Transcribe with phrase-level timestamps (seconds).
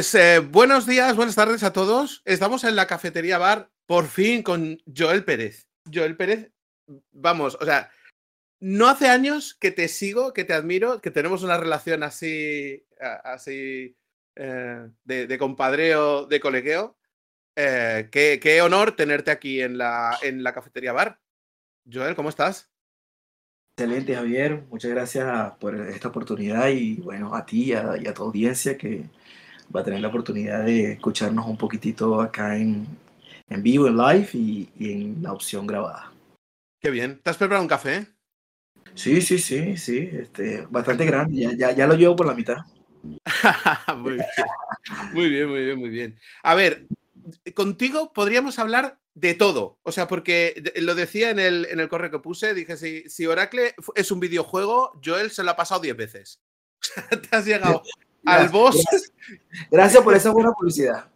[0.00, 2.22] Pues eh, buenos días, buenas tardes a todos.
[2.24, 5.68] Estamos en la cafetería bar, por fin, con Joel Pérez.
[5.92, 6.50] Joel Pérez,
[7.12, 7.90] vamos, o sea,
[8.60, 13.94] no hace años que te sigo, que te admiro, que tenemos una relación así, así
[14.36, 16.96] eh, de, compadreo, de colegueo.
[17.54, 21.20] Eh, qué, honor tenerte aquí en la, en la cafetería bar.
[21.92, 22.70] Joel, ¿cómo estás?
[23.76, 24.62] Excelente, Javier.
[24.68, 29.04] Muchas gracias por esta oportunidad y bueno, a ti y a, tu audiencia que
[29.74, 32.86] va a tener la oportunidad de escucharnos un poquitito acá en,
[33.48, 36.12] en vivo, en live y, en la opción grabada.
[36.80, 37.20] Qué bien.
[37.22, 38.06] ¿Te has preparado un café?
[38.94, 40.10] Sí, sí, sí, sí.
[40.12, 41.56] Este, bastante grande.
[41.56, 42.58] Ya, ya, lo llevo por la mitad.
[43.96, 44.26] muy bien.
[45.12, 46.18] Muy bien, muy bien, muy bien.
[46.42, 46.86] A ver,
[47.54, 49.78] contigo podríamos hablar de todo.
[49.82, 53.26] O sea, porque lo decía en el, en el correo que puse, dije, si, si
[53.26, 56.40] Oracle es un videojuego, Joel se lo ha pasado 10 veces.
[57.30, 57.82] Te has llegado
[58.24, 58.82] al boss.
[59.70, 61.10] Gracias, por esa buena publicidad.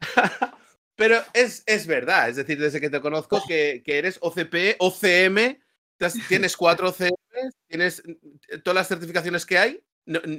[0.96, 5.58] Pero es, es verdad, es decir, desde que te conozco que, que eres OCP, OCM,
[6.28, 7.14] tienes cuatro OCM,
[7.68, 8.02] tienes
[8.64, 9.82] todas las certificaciones que hay,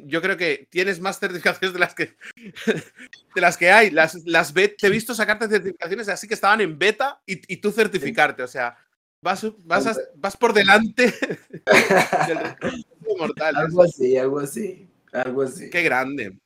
[0.06, 2.16] yo creo que tienes más certificaciones de las que,
[3.36, 3.92] de las que hay.
[3.92, 8.44] Las, las te he visto sacarte certificaciones así que estaban en beta y, tú certificarte.
[8.44, 8.78] O sea,
[9.22, 11.14] vas, vas, vas por delante
[12.28, 13.56] del mortal.
[13.56, 14.89] Algo así, algo así.
[15.12, 15.70] Algo así.
[15.70, 16.38] Qué grande.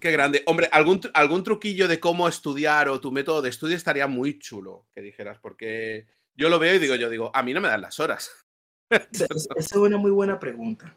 [0.00, 0.42] Qué grande.
[0.46, 4.86] Hombre, algún, algún truquillo de cómo estudiar o tu método de estudio estaría muy chulo
[4.92, 7.82] que dijeras, porque yo lo veo y digo, yo digo, a mí no me dan
[7.82, 8.44] las horas.
[8.90, 10.94] Esa es una muy buena pregunta.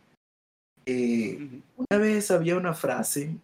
[0.85, 3.35] Eh, una vez había una frase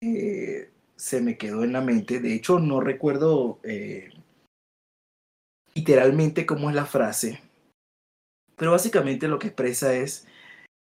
[0.00, 4.10] que se me quedó en la mente, de hecho no recuerdo eh,
[5.74, 7.42] literalmente cómo es la frase,
[8.56, 10.26] pero básicamente lo que expresa es,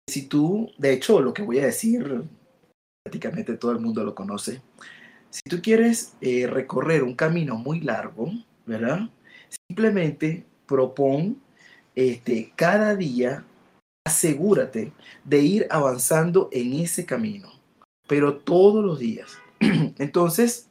[0.08, 2.24] si tú, de hecho lo que voy a decir,
[3.02, 4.62] prácticamente todo el mundo lo conoce,
[5.30, 8.30] si tú quieres eh, recorrer un camino muy largo,
[8.66, 9.08] ¿verdad?
[9.68, 11.42] Simplemente propon
[11.94, 13.44] este, cada día
[14.06, 14.92] asegúrate
[15.24, 17.48] de ir avanzando en ese camino,
[18.06, 19.38] pero todos los días.
[19.98, 20.68] Entonces,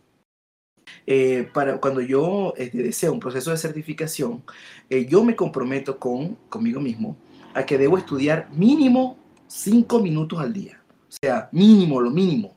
[1.08, 4.44] eh, para cuando yo este, deseo un proceso de certificación,
[4.90, 7.18] eh, yo me comprometo con conmigo mismo
[7.54, 9.18] a que debo estudiar mínimo
[9.54, 10.82] cinco minutos al día.
[11.08, 12.56] O sea, mínimo, lo mínimo.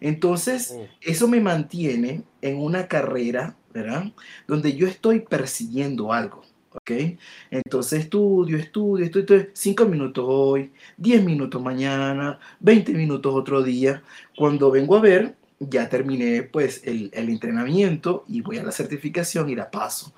[0.00, 0.86] Entonces, oh.
[1.00, 4.12] eso me mantiene en una carrera, ¿verdad?
[4.46, 6.42] Donde yo estoy persiguiendo algo.
[6.72, 7.18] ¿ok?
[7.50, 14.02] Entonces estudio, estudio, estudio, cinco minutos hoy, 10 minutos mañana, 20 minutos otro día.
[14.36, 19.56] Cuando vengo a ver, ya terminé pues el, entrenamiento y voy a la certificación y
[19.56, 20.14] la paso.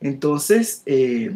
[0.00, 1.34] Entonces, eh,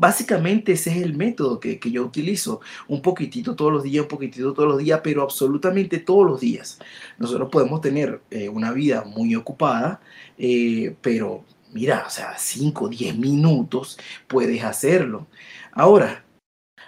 [0.00, 2.60] básicamente ese es el método que, yo utilizo.
[2.88, 6.78] Un poquitito todos los días, un poquitito todos los días, pero absolutamente todos los días.
[7.18, 10.00] Nosotros podemos tener eh, una vida muy ocupada,
[10.38, 15.26] eh, pero mira, o sea, 5, 10 minutos puedes hacerlo.
[15.72, 16.24] Ahora,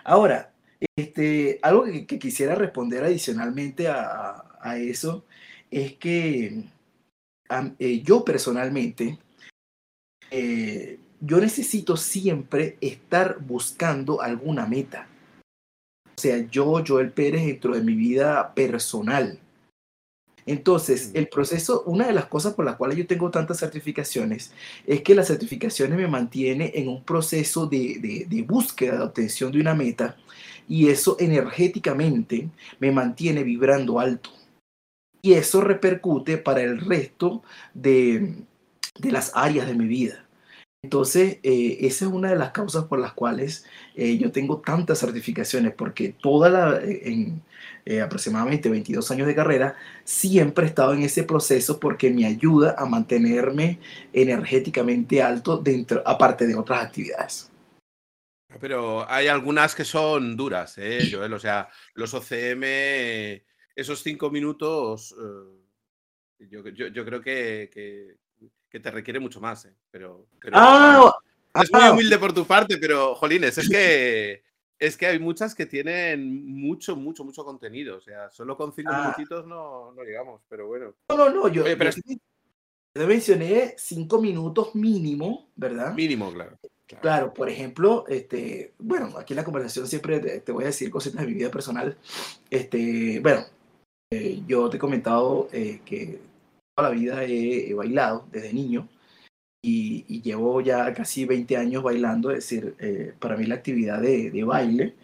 [0.05, 0.55] ahora,
[0.97, 5.27] este, algo que, quisiera responder adicionalmente a, eso
[5.71, 6.65] es que
[7.79, 9.19] eh, yo personalmente,
[11.23, 15.07] yo necesito siempre estar buscando alguna meta.
[16.17, 19.39] O sea, yo, Joel Pérez, dentro de mi vida personal,
[20.47, 24.53] entonces, el proceso, una de las cosas por las cuales yo tengo tantas certificaciones
[24.87, 29.75] es que las certificaciones me mantienen en un proceso de, búsqueda, de obtención de una
[29.75, 30.17] meta,
[30.69, 32.49] y eso energéticamente
[32.81, 34.31] me mantiene vibrando alto.
[35.21, 37.43] Y eso repercute para el resto
[37.75, 38.35] de,
[39.01, 40.22] las áreas de mi vida.
[40.83, 44.99] Entonces, eh, esa es una de las causas por las cuales eh, yo tengo tantas
[44.99, 47.43] certificaciones, porque toda la, en,
[47.85, 52.77] eh, aproximadamente 22 años de carrera, siempre he estado en ese proceso porque me ayuda
[52.79, 53.81] a mantenerme
[54.13, 57.51] energéticamente alto dentro, aparte de otras actividades.
[58.61, 61.33] Pero hay algunas que son duras, ¿eh, Joel?
[61.33, 63.43] O sea, los OCM,
[63.75, 66.63] esos cinco minutos, eh, yo,
[67.05, 68.19] creo que,
[68.81, 69.75] te requiere mucho más, ¿eh?
[69.91, 71.13] Pero, ah,
[71.63, 71.93] es muy ah.
[71.93, 74.43] humilde por tu parte, pero, Jolines, es que
[74.83, 77.99] es que hay muchas que tienen mucho, mucho, mucho contenido.
[77.99, 79.03] O sea, solo con cinco ah.
[79.03, 80.95] minutitos no, no, llegamos, pero bueno.
[81.09, 81.65] No, no, no, yo,
[82.95, 85.95] mencioné cinco minutos mínimo, ¿verdad?
[85.95, 86.59] Mínimo, claro.
[87.01, 87.33] Claro.
[87.33, 91.29] por ejemplo, este, bueno, aquí en la conversación siempre te, voy a decir cositas de
[91.29, 91.97] mi vida personal.
[92.51, 93.45] Este, bueno,
[94.11, 96.21] eh, yo te he comentado eh, que
[96.75, 98.89] toda la vida he bailado desde niño
[99.63, 104.31] y, llevo ya casi 20 años bailando, es decir, eh, para mí la actividad de,
[104.31, 104.97] de, baile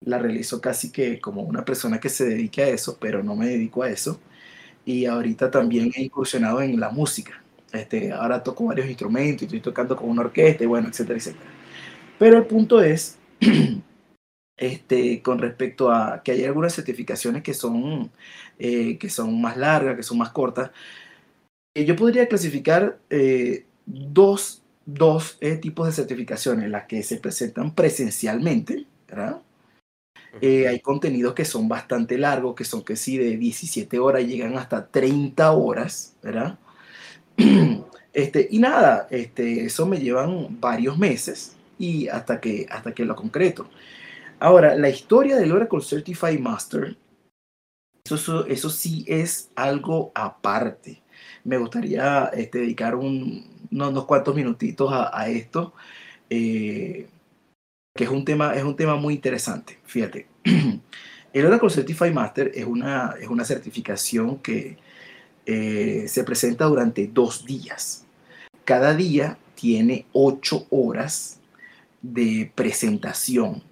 [0.00, 3.46] la realizo casi que como una persona que se dedique a eso, pero no me
[3.48, 4.20] dedico a eso.
[4.86, 7.42] y ahorita también he incursionado en la música.
[7.72, 11.50] Este, ahora toco varios instrumentos y estoy tocando con una orquesta y bueno, etcétera, etcétera.
[12.18, 13.18] Pero el punto es,
[14.56, 18.10] este, con respecto a que hay algunas certificaciones que son,
[18.58, 20.70] eh, que son más largas, que son más cortas,
[21.84, 29.42] yo podría clasificar eh, dos, dos tipos de certificaciones, las que se presentan presencialmente, ¿verdad?
[30.42, 34.86] hay contenidos que son bastante largos, que son que sí de 17 horas llegan hasta
[34.86, 36.58] 30 horas, ¿verdad?
[38.16, 43.14] Este, y nada, este, eso me llevan varios meses y hasta que, hasta que lo
[43.14, 43.68] concreto.
[44.38, 46.96] Ahora, la historia del Oracle Certified Master,
[48.04, 51.02] eso, eso sí es algo aparte.
[51.46, 55.74] Me gustaría este, dedicar un, unos, cuantos minutitos a, esto,
[56.28, 57.06] eh,
[57.94, 59.78] que es un, tema, es un tema muy interesante.
[59.84, 60.26] Fíjate,
[61.32, 64.76] el Oracle Certified Master es una, es una certificación que
[65.46, 68.04] eh, se presenta durante dos días.
[68.64, 71.38] Cada día tiene ocho horas
[72.02, 73.62] de presentación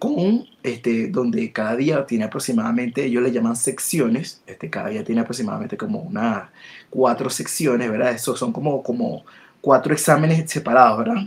[0.00, 5.20] con este, donde cada día tiene aproximadamente, ellos le llaman secciones, este, cada día tiene
[5.20, 6.48] aproximadamente como unas
[6.88, 8.12] cuatro secciones, ¿verdad?
[8.12, 9.26] Esos son como, como
[9.60, 11.22] cuatro exámenes separados, ¿verdad?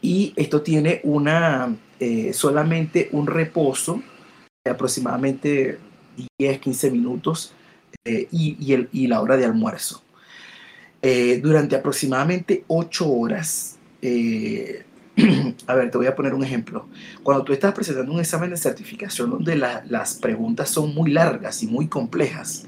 [0.00, 4.02] Y esto tiene una, eh, solamente un reposo
[4.64, 5.78] de aproximadamente
[6.38, 7.52] 10, 15 minutos
[8.06, 10.02] eh, y, el, y, la hora de almuerzo.
[11.02, 14.84] Eh, durante aproximadamente 8 horas, eh,
[15.66, 16.86] a ver, te voy a poner un ejemplo.
[17.22, 21.66] Cuando tú estás presentando un examen de certificación donde las preguntas son muy largas y
[21.66, 22.66] muy complejas,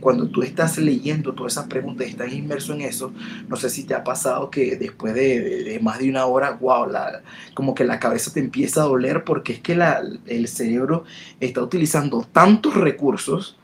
[0.00, 3.12] cuando tú estás leyendo todas esas preguntas y estás inmerso en eso,
[3.48, 7.22] no sé si te ha pasado que después de, más de una hora, wow, la,
[7.54, 11.04] como que la cabeza te empieza a doler porque es que la, el cerebro
[11.40, 13.58] está utilizando tantos recursos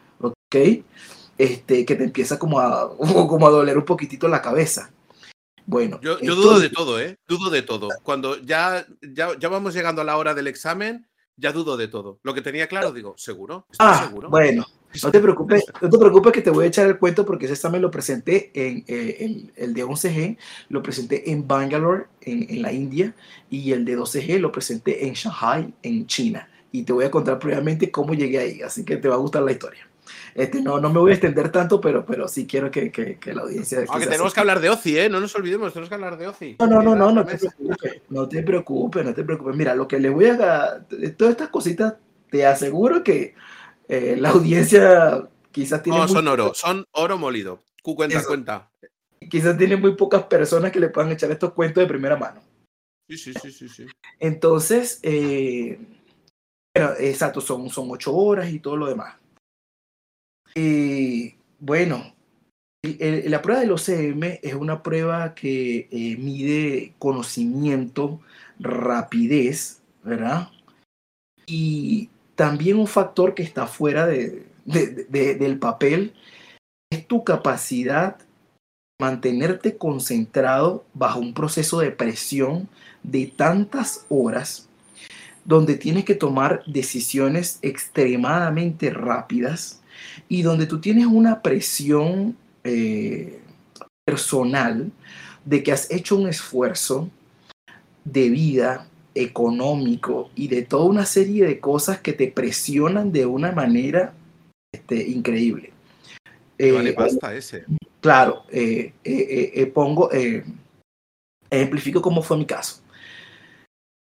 [1.39, 4.91] este, que te empieza como a, como a doler un poquitito la cabeza.
[5.73, 5.99] Bueno.
[6.03, 7.17] Yo, dudo de todo, ¿eh?
[7.27, 7.89] Dudo de todo.
[8.03, 12.21] Cuando ya, ya, ya, vamos llegando a la hora del examen, ya dudo de todo.
[12.23, 13.67] Lo que tenía claro, digo, ¿seguro?
[13.79, 14.29] ah, seguro?
[14.29, 14.67] bueno.
[15.03, 17.55] No te preocupes, no te preocupes que te voy a echar el cuento porque ese
[17.55, 20.37] examen lo presenté en, eh, el, de 11G,
[20.69, 23.15] lo presenté en Bangalore, en, en, la India,
[23.49, 26.47] y el de 12G lo presenté en Shanghai, en China.
[26.73, 29.43] Y te voy a contar previamente cómo llegué ahí, así que te va a gustar
[29.43, 29.89] la historia.
[30.35, 33.35] Este, no, no me voy a extender tanto, pero, pero sí quiero que, que, que
[33.35, 33.85] la audiencia.
[33.89, 35.09] Aunque tenemos que hablar de OCI, ¿eh?
[35.09, 36.57] No nos olvidemos, tenemos que hablar de OCI.
[36.61, 39.57] No, no, no, no, no te preocupes, no te preocupes, no te preocupes.
[39.57, 40.85] Mira, lo que le voy a.
[41.17, 41.95] Todas estas cositas,
[42.31, 43.35] te aseguro que
[43.89, 45.99] eh, la audiencia quizás tiene.
[45.99, 47.63] No, son oro, son oro molido.
[47.83, 48.71] Cuenta, cuenta.
[49.29, 52.41] Quizás tiene muy pocas personas que le puedan echar estos cuentos de primera mano.
[53.09, 53.69] Sí, sí, sí, sí.
[53.69, 53.87] sí.
[54.19, 55.79] Entonces, eh,
[56.75, 59.22] bueno, exacto, son, son ocho horas y todo lo demás.
[60.55, 62.13] Y bueno,
[62.83, 68.21] la prueba del OCM es una prueba que eh, mide conocimiento,
[68.59, 70.49] rapidez, ¿verdad?
[71.47, 76.15] Y también un factor que está fuera de, del papel
[76.91, 78.25] es tu capacidad de
[79.01, 82.69] mantenerte concentrado bajo un proceso de presión
[83.03, 84.69] de tantas horas
[85.45, 89.82] donde tienes que tomar decisiones extremadamente rápidas
[90.29, 93.41] y donde tú tienes una presión eh,
[94.05, 94.91] personal
[95.45, 97.11] de que has hecho un esfuerzo
[98.05, 103.53] de vida, económico y de toda una serie de cosas que te presionan de una
[103.53, 104.15] manera
[104.73, 105.73] este, increíble.
[106.59, 107.67] vale pasta ese.
[108.01, 110.11] Claro, eh, eh, pongo,
[111.51, 112.81] ejemplifico cómo fue mi caso.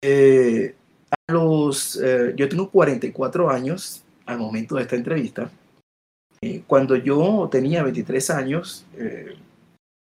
[0.03, 1.99] a los,
[2.35, 5.49] yo tengo 44 años al momento de esta entrevista
[6.41, 9.35] eh, cuando yo tenía 23 años, eh,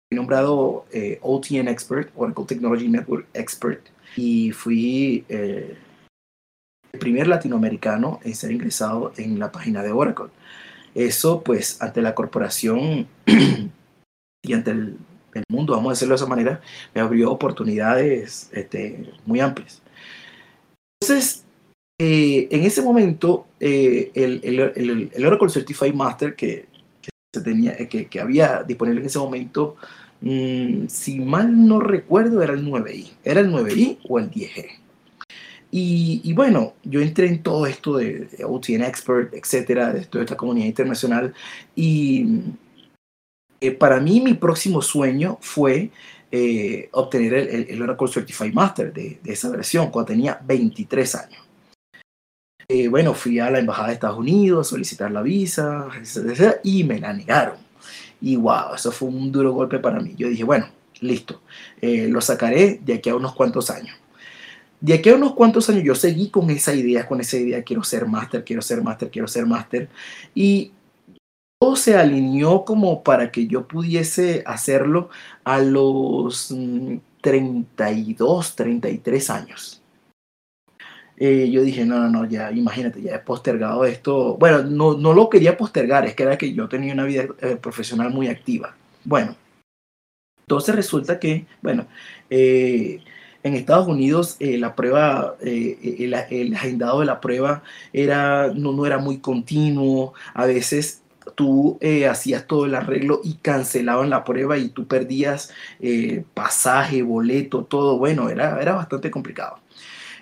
[0.09, 3.87] fui nombrado eh, OTN Expert, Oracle Technology Network Expert,
[4.17, 5.77] y fui el
[6.99, 10.27] primer latinoamericano en ser ingresado en la página de Oracle.
[10.95, 13.07] Eso, pues, ante la corporación
[14.43, 14.99] y ante el,
[15.49, 16.61] mundo, vamos a decirlo de esa manera,
[16.95, 19.81] me abrió oportunidades este, muy amplias.
[21.01, 21.45] Entonces,
[22.05, 26.67] eh, en ese momento, eh, el, el, el, Oracle Certified Master que,
[27.33, 29.77] se tenía, eh, que, que, había disponible en ese momento,
[30.21, 33.13] mm, si mal no recuerdo, era el 9i.
[33.23, 34.67] Era el 9i o el 10G.
[35.71, 40.37] Y, y, bueno, yo entré en todo esto de, OTN Expert, etcétera, de toda esta
[40.37, 41.33] comunidad internacional.
[41.77, 42.27] Y
[43.79, 45.93] para mí, mi próximo sueño fue
[46.91, 51.52] obtener el, el, Oracle Certified Master de, de esa versión cuando tenía 23 años.
[52.75, 55.89] Eh, bueno, fui a la embajada de Estados Unidos a solicitar la visa,
[56.63, 57.57] y me la negaron.
[58.19, 60.15] Y wow, eso fue un duro golpe para mí.
[60.17, 60.67] Yo dije, bueno,
[61.01, 61.43] listo,
[61.83, 63.95] eh, lo sacaré de aquí a unos cuantos años.
[64.81, 67.85] De aquí a unos cuantos años yo seguí con esa idea, con esa idea, quiero
[67.85, 69.91] ser máster, quiero ser máster, quiero ser máster.
[70.35, 70.73] Y
[71.61, 75.11] todo se alineó como para que yo pudiese hacerlo
[75.45, 76.49] a los
[77.21, 79.82] 32, mm, 33 años.
[81.25, 84.37] Eh, yo dije, no, no, no, ya, imagínate, ya he postergado esto.
[84.39, 87.57] Bueno, no, no lo quería postergar, es que era que yo tenía una vida eh,
[87.63, 88.75] profesional muy activa.
[89.05, 89.37] Bueno,
[90.41, 91.87] entonces resulta que, bueno,
[92.29, 93.05] eh,
[93.45, 97.63] en Estados Unidos la prueba, el, el, agendado de la prueba
[97.93, 101.03] era, no, no era muy continuo, a veces
[101.37, 101.79] tú
[102.11, 105.53] hacías todo el arreglo y cancelaban la prueba y tú perdías
[106.35, 109.62] pasaje, boleto, todo, bueno, era, era bastante complicado.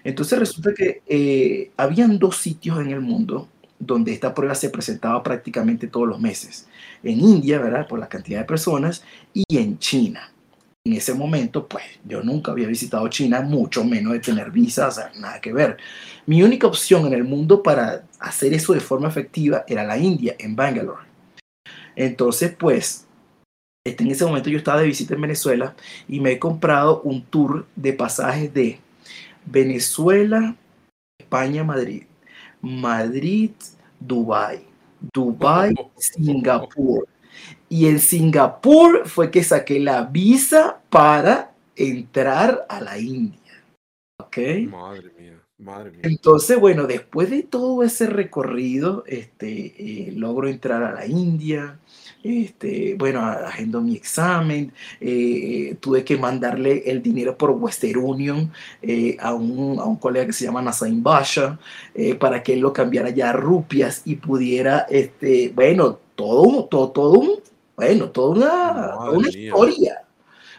[0.04, 5.22] Entonces resulta que eh, habían dos sitios en el mundo donde esta prueba se presentaba
[5.22, 6.68] prácticamente todos los meses.
[7.02, 7.88] En India, ¿verdad?
[7.88, 9.02] Por la cantidad de personas,
[9.32, 10.30] y en China.
[10.84, 15.40] En ese momento, pues yo nunca había visitado China, mucho menos de tener visas, nada
[15.40, 15.78] que ver.
[16.26, 20.36] Mi única opción en el mundo para hacer eso de forma efectiva era la India,
[20.38, 21.06] en Bangalore.
[21.96, 23.06] Entonces, pues,
[23.84, 25.74] este, en ese momento yo estaba de visita en Venezuela
[26.06, 28.78] y me he comprado un tour de pasajes de
[29.46, 30.56] Venezuela,
[31.18, 32.04] España, Madrid.
[32.60, 33.52] Madrid,
[33.98, 34.66] Dubai.
[35.12, 37.06] Dubai, Singapur.
[37.68, 43.38] Y en Singapur fue que saqué la visa para entrar a la India.
[44.18, 44.38] ¿Ok?
[44.68, 45.40] Madre mía.
[45.58, 46.00] Madre mía.
[46.04, 51.78] Entonces, bueno, después de todo ese recorrido, este, eh, logro entrar a la India,
[52.22, 59.16] este, bueno, agendo mi examen, eh, tuve que mandarle el dinero por Western Union eh,
[59.20, 61.58] a, un, a, un, colega que se llama Nasaim Basha
[61.94, 66.90] eh, para que él lo cambiara ya a rupias y pudiera, este, bueno, todo, todo,
[66.90, 67.30] todo un,
[67.76, 70.02] bueno, toda una, una historia,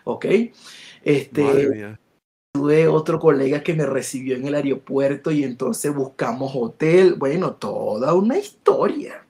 [0.03, 0.25] ¿ok?
[1.03, 1.97] Este,
[2.51, 8.13] tuve otro colega que me recibió en el aeropuerto y entonces buscamos hotel, bueno, toda
[8.13, 9.20] una historia.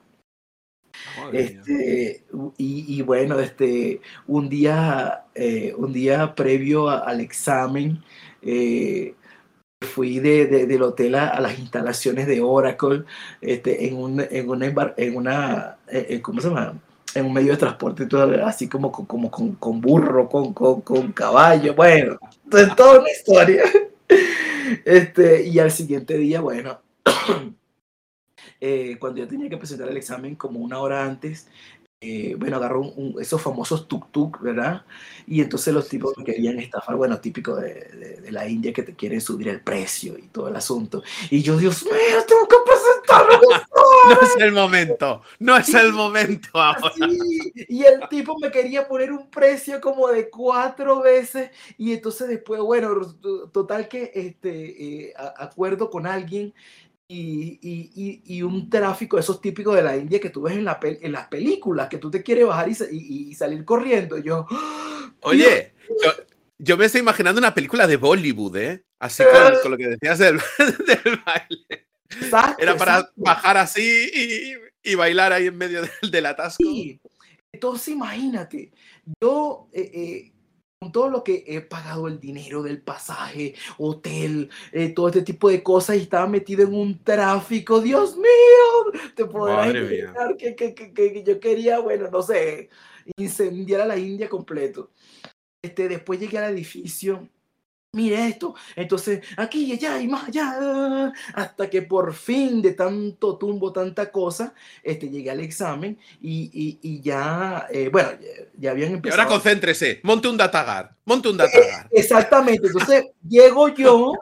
[1.32, 2.24] Este,
[2.56, 8.02] y, bueno, este, un día, eh, un día previo al examen,
[8.42, 9.14] eh,
[9.80, 13.04] fui de, del hotel a, las instalaciones de Oracle
[13.40, 16.78] este, en, un, en una, en una eh, ¿cómo se llama?
[17.14, 21.12] En un medio de transporte, todo, así como, como con, con burro, con, con, con,
[21.12, 23.62] caballo, bueno, entonces toda una historia.
[24.86, 26.80] Este, y al siguiente día, bueno,
[28.60, 31.48] eh, cuando yo tenía que presentar el examen como una hora antes,
[32.04, 34.84] eh, bueno, agarró esos famosos tuk-tuk, ¿verdad?
[35.24, 38.96] Y entonces los tipos me querían estafar, bueno, típico de, de, la India que te
[38.96, 41.04] quieren subir el precio y todo el asunto.
[41.30, 41.94] Y yo, Dios mío,
[42.26, 43.40] tengo que presentarlo.
[44.08, 46.92] no es el momento, no es el momento ahora.
[47.68, 52.60] Y el tipo me quería poner un precio como de cuatro veces y entonces después,
[52.62, 53.14] bueno,
[53.52, 56.52] total que este, eh, acuerdo con alguien
[57.08, 61.28] y, un tráfico, esos típicos de la India que tú ves en, la en las
[61.28, 64.18] películas, que tú te quieres bajar y, salir corriendo.
[64.18, 64.46] yo,
[65.22, 65.74] oye,
[66.58, 68.84] yo, me estoy imaginando una película de Bollywood, ¿eh?
[68.98, 69.22] Así
[69.62, 70.38] con, lo que decías del,
[71.26, 71.86] baile.
[72.58, 76.62] Era para bajar así y, bailar ahí en medio del, del atasco.
[76.62, 77.00] Sí.
[77.52, 78.72] Entonces, imagínate,
[79.20, 80.31] yo eh, eh,
[80.82, 85.48] con todo lo que he pagado el dinero del pasaje, hotel, eh, todo este tipo
[85.48, 90.74] de cosas y estaba metido en un tráfico, Dios mío, te podrás imaginar que, que,
[90.74, 92.68] que, yo quería, bueno, no sé,
[93.16, 94.90] incendiar a la India completo.
[95.62, 97.28] Este, después llegué al edificio
[97.94, 103.36] mire esto, entonces aquí y allá y más allá, hasta que por fin de tanto
[103.36, 108.08] tumbo, tanta cosa, este, llegué al examen y, y, ya, eh, bueno,
[108.56, 109.20] ya habían empezado.
[109.20, 111.86] Y ahora concéntrese, monte un datagar, monte un datagar.
[111.90, 114.14] Exactamente, entonces llego yo,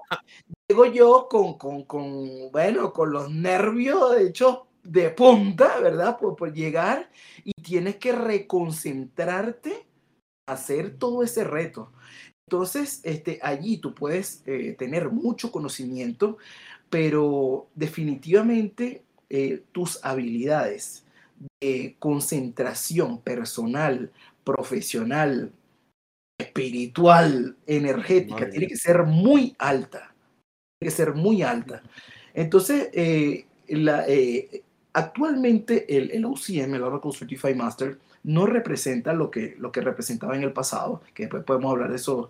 [0.68, 6.18] llego yo con, con, con, bueno, con los nervios, de hecho, de punta, ¿verdad?
[6.18, 7.08] Por, por llegar
[7.44, 9.86] y tienes que reconcentrarte,
[10.48, 11.92] hacer todo ese reto.
[12.50, 16.37] Entonces, este, allí tú puedes eh, tener mucho conocimiento,
[16.88, 21.04] pero definitivamente eh, tus habilidades
[21.61, 24.11] de concentración personal,
[24.42, 25.52] profesional,
[26.40, 30.12] espiritual, energética, tiene que ser muy alta.
[30.80, 31.85] Tiene que ser muy alta.
[32.35, 34.07] Entonces, eh, la,
[34.92, 40.36] actualmente el, el OCM, el Oracle Certified Master, no representa lo que, lo que representaba
[40.36, 42.28] en el pasado, que después podemos hablar de eso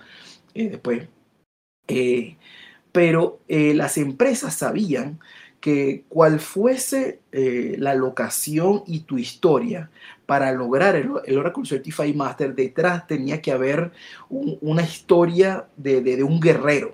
[0.54, 1.08] eh, después.
[1.88, 2.36] Eh,
[2.92, 5.20] pero eh, las empresas sabían
[5.60, 9.90] que cual fuese la locación y tu historia
[10.30, 13.90] para lograr el, Oracle Certified Master, detrás tenía que haber
[14.28, 16.92] una historia de, un guerrero.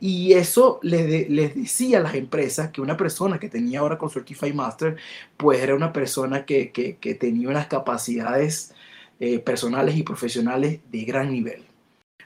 [0.00, 4.54] Y eso les, les, decía a las empresas que una persona que tenía Oracle Certified
[4.54, 4.96] Master,
[5.36, 8.74] pues era una persona que, que, tenía unas capacidades
[9.20, 11.64] eh, personales y profesionales de gran nivel.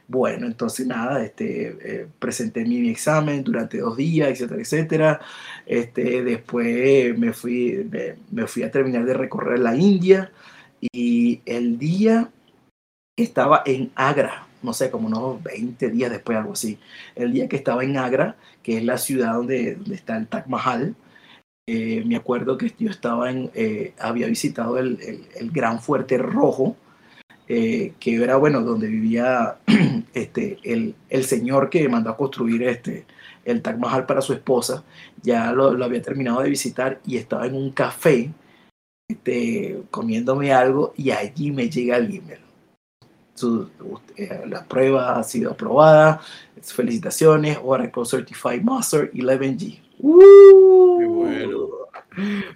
[0.08, 5.20] Bueno, entonces nada, este, eh, presenté mi, examen durante dos días, etcétera, etcétera.
[5.66, 7.88] Este, después me fui,
[8.30, 10.30] me, fui a terminar de recorrer la India
[10.80, 12.30] y el día
[13.16, 16.78] estaba en Agra, no sé, como unos 20 días después, algo así.
[17.14, 20.94] El día que estaba en Agra, que es la ciudad donde, está el Taj Mahal,
[21.66, 24.98] eh, me acuerdo que yo estaba en, eh, había visitado el,
[25.36, 26.76] el Gran Fuerte Rojo,
[27.54, 29.58] eh, que era, bueno, donde vivía
[30.14, 33.04] este, el, el, señor que mandó a construir este,
[33.44, 34.84] el Taj Mahal para su esposa,
[35.22, 38.30] ya lo, había terminado de visitar y estaba en un café
[39.08, 42.41] este, comiéndome algo y allí me llega el email.
[43.42, 43.68] Su,
[44.16, 46.20] eh, la prueba ha sido aprobada,
[46.62, 49.80] felicitaciones, Oracle Certified Master 11G.
[49.98, 51.06] ¡Uh!
[51.08, 51.68] bueno.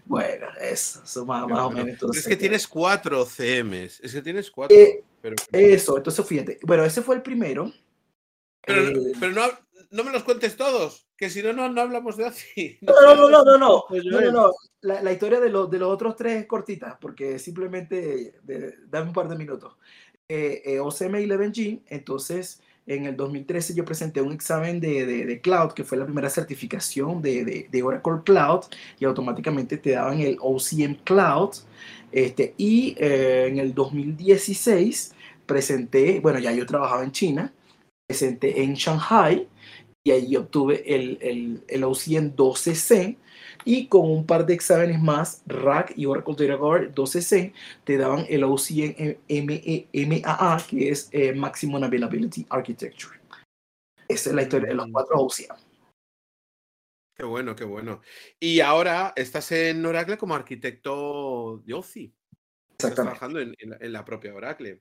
[0.04, 2.16] Bueno, eso, más, o menos.
[2.16, 4.76] es que tienes cuatro CMs, es que tienes cuatro.
[4.76, 5.02] Eh,
[5.50, 6.60] eso, entonces fíjate.
[6.62, 7.72] Bueno, ese fue el primero.
[8.64, 9.42] Pero, eh, pero no,
[9.90, 12.78] no, me los cuentes todos, que si no, no, hablamos de así.
[12.82, 13.86] No, no, no, no, no, no,
[14.30, 14.52] no,
[14.82, 18.34] La, la, historia de, los de los otros tres es cortita, porque simplemente
[18.88, 19.76] dame un par de minutos.
[20.28, 25.72] Eh, eh OCM 11G, entonces en el 2013 yo presenté un examen de, de, Cloud,
[25.72, 28.64] que fue la primera certificación de, de, Oracle Cloud,
[28.98, 31.50] y automáticamente te daban el OCM Cloud.
[32.12, 35.14] Este, y eh, en el 2016
[35.46, 37.52] presenté, bueno, ya yo trabajaba en China,
[38.06, 39.48] presenté en Shanghai,
[40.04, 43.16] y ahí obtuve el, el, el OCM 12C,
[43.66, 48.24] y con un par de exámenes más, RAC y Oracle Data Guard 12C, te daban
[48.28, 53.18] el OCN MAA, que es eh, Maximum Availability Architecture.
[54.06, 54.92] Esa es la historia de los mm.
[54.92, 55.56] cuatro OCM.
[57.16, 58.02] Qué bueno, qué bueno.
[58.38, 62.14] Y ahora estás en Oracle como arquitecto de OCI.
[62.70, 64.80] Estás trabajando en, la propia Oracle.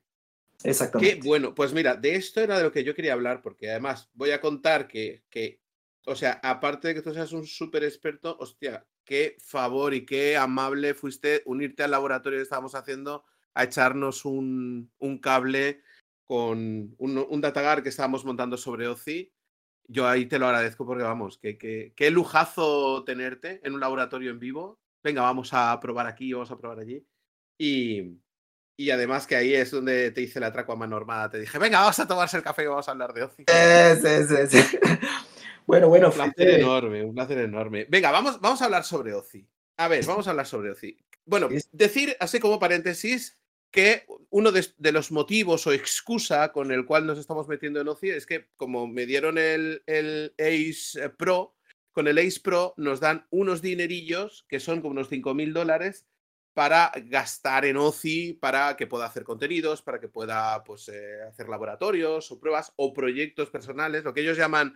[0.62, 1.18] Exactamente.
[1.18, 4.08] Qué bueno, pues mira, de esto era de lo que yo quería hablar, porque además
[4.14, 5.58] voy a contar que, que
[6.06, 10.36] o sea, aparte de que tú seas un súper experto, hostia, qué favor y qué
[10.36, 14.90] amable fuiste unirte al laboratorio que estábamos haciendo a echarnos un,
[15.20, 15.82] cable
[16.24, 19.32] con un, un datagar que estábamos montando sobre OCI.
[19.88, 24.38] Yo ahí te lo agradezco porque vamos, que, qué lujazo tenerte en un laboratorio en
[24.38, 24.78] vivo.
[25.02, 27.04] Venga, vamos a probar aquí, vamos a probar allí.
[27.58, 28.18] Y,
[28.76, 31.00] y además que ahí es donde te hice la atraco a mano.
[31.30, 33.44] Te dije, venga, vamos a tomarse el café y vamos a hablar de OCI.
[33.48, 34.78] Sí, sí, sí.
[35.66, 36.08] Bueno, bueno.
[36.08, 37.86] Un placer enorme, un placer enorme.
[37.88, 39.46] Venga, vamos, vamos a hablar sobre OCI.
[39.78, 40.96] A ver, vamos a hablar sobre OCI.
[41.24, 43.36] Bueno, decir así como paréntesis
[43.70, 48.10] que uno de, los motivos o excusa con el cual nos estamos metiendo en OCI
[48.10, 51.56] es que como me dieron el, el Ace Pro,
[51.92, 56.06] con el Ace Pro nos dan unos dinerillos que son como unos 5 mil dólares
[56.54, 61.50] para gastar en OCI, para que pueda hacer contenidos, para que pueda pues, eh, hacer
[61.50, 64.74] laboratorios o pruebas o proyectos personales, lo que ellos llaman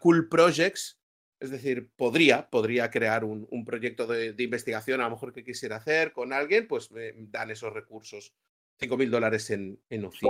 [0.00, 1.00] cool projects,
[1.38, 6.12] es decir, podría, podría crear un, proyecto de, investigación a lo mejor que quisiera hacer
[6.12, 8.34] con alguien, pues me dan esos recursos.
[8.78, 10.26] 5 mil dólares en, en OCI.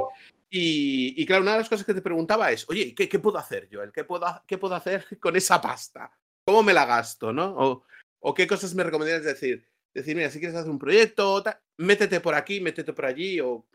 [0.50, 3.68] Y, claro, una de las cosas que te preguntaba es, oye, ¿qué, qué puedo hacer,
[3.70, 3.92] Joel?
[3.92, 6.11] ¿Qué puedo, ¿Qué puedo hacer con esa pasta?
[6.44, 7.33] ¿Cómo me la gasto?
[7.33, 7.85] ¿no?
[8.20, 9.64] O, qué cosas me recomendarías decir?
[9.94, 11.42] Decir, mira, si quieres hacer un proyecto,
[11.79, 13.66] métete por aquí, métete por allí, o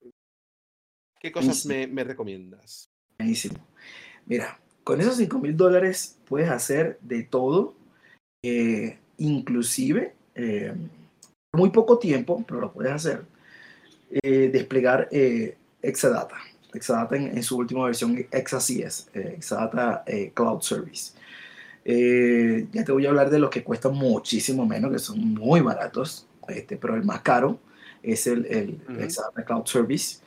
[1.20, 2.90] qué cosas me, me recomiendas.
[3.18, 3.68] Buenísimo.
[4.26, 7.74] Mira, con esos 5 mil dólares puedes hacer de todo,
[8.44, 10.74] eh, inclusive, eh,
[11.54, 13.26] muy poco tiempo, pero lo puedes hacer,
[14.12, 15.10] eh, desplegar
[15.82, 16.38] Exadata.
[16.72, 21.14] Exadata en, su última versión, ExaCS, Exadata Cloud Service.
[21.84, 26.28] ya te voy a hablar de los que cuestan muchísimo menos, que son muy baratos,
[26.48, 27.58] este, pero el más caro
[28.04, 30.25] es el, el Exadata Cloud Service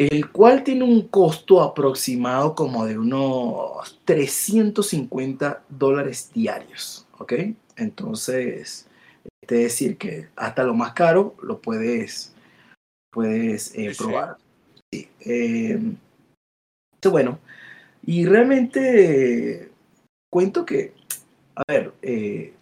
[0.00, 7.34] el cual tiene un costo aproximado como de unos 350 dólares diarios, ¿ok?
[7.76, 8.88] Entonces,
[9.42, 12.34] es decir que hasta lo más caro lo puedes,
[13.12, 14.38] puedes eh, probar.
[14.90, 15.06] Sí.
[15.20, 15.96] Em,
[17.10, 17.38] bueno,
[18.02, 19.70] y realmente
[20.32, 20.94] cuento que,
[21.56, 22.54] a ver, eh,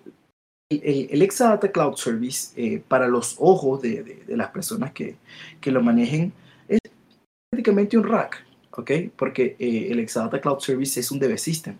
[0.70, 5.14] el, el, Exadata Cloud Service, eh, para los ojos de, las personas que,
[5.60, 6.32] que lo manejen,
[7.50, 8.90] prácticamente un rack, ¿ok?
[9.16, 11.76] Porque eh, el Exadata Cloud Service es un DB System.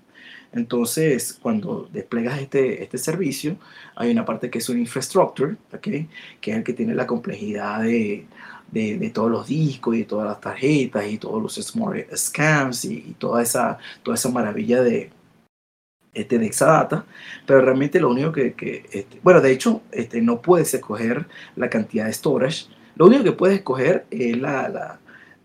[0.53, 3.57] Entonces, cuando desplegas este, este servicio,
[3.95, 6.09] hay una parte que es un infrastructure, ¿okay?
[6.41, 8.27] que es el que tiene la complejidad de,
[8.71, 12.95] de, de, todos los discos y todas las tarjetas y todos los smart scams y,
[13.09, 15.11] y toda, esa, toda esa maravilla de,
[16.15, 17.05] este, de Exadata,
[17.47, 21.27] pero realmente lo único que, que este, bueno, de hecho, este, no puedes escoger
[21.57, 24.99] la cantidad de storage, lo único que puedes escoger es la, la,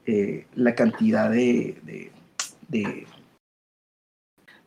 [0.06, 3.08] eh, la cantidad de, de,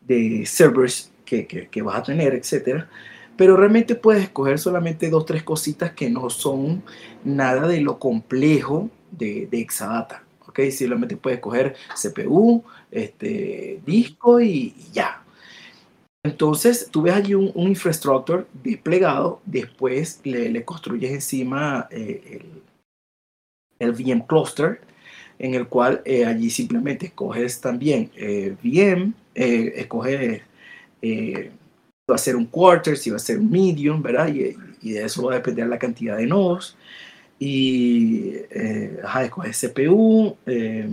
[0.01, 2.89] de, servers que, que, vas a tener, etcétera.
[3.37, 6.83] Pero realmente puedes escoger solamente dos, tres cositas que no son
[7.25, 10.23] nada de lo complejo de, Exadata.
[10.47, 10.61] ¿ok?
[10.71, 15.23] Simplemente puedes escoger CPU, este, disco y, ya.
[16.25, 22.63] Entonces, tú ves allí un, un infrastructure desplegado, después le, le construyes encima eh, el,
[23.79, 24.81] el, VM cluster,
[25.39, 30.43] en el cual eh, allí simplemente escoges también eh, VM, eh, escoges
[31.03, 31.51] eh,
[32.11, 34.29] va a ser un quarter, si va a ser un medium, ¿verdad?
[34.29, 34.57] Y,
[34.93, 36.77] de eso va a depender la cantidad de nodos.
[37.39, 40.89] Y eh, ajá, escoges CPU, eh,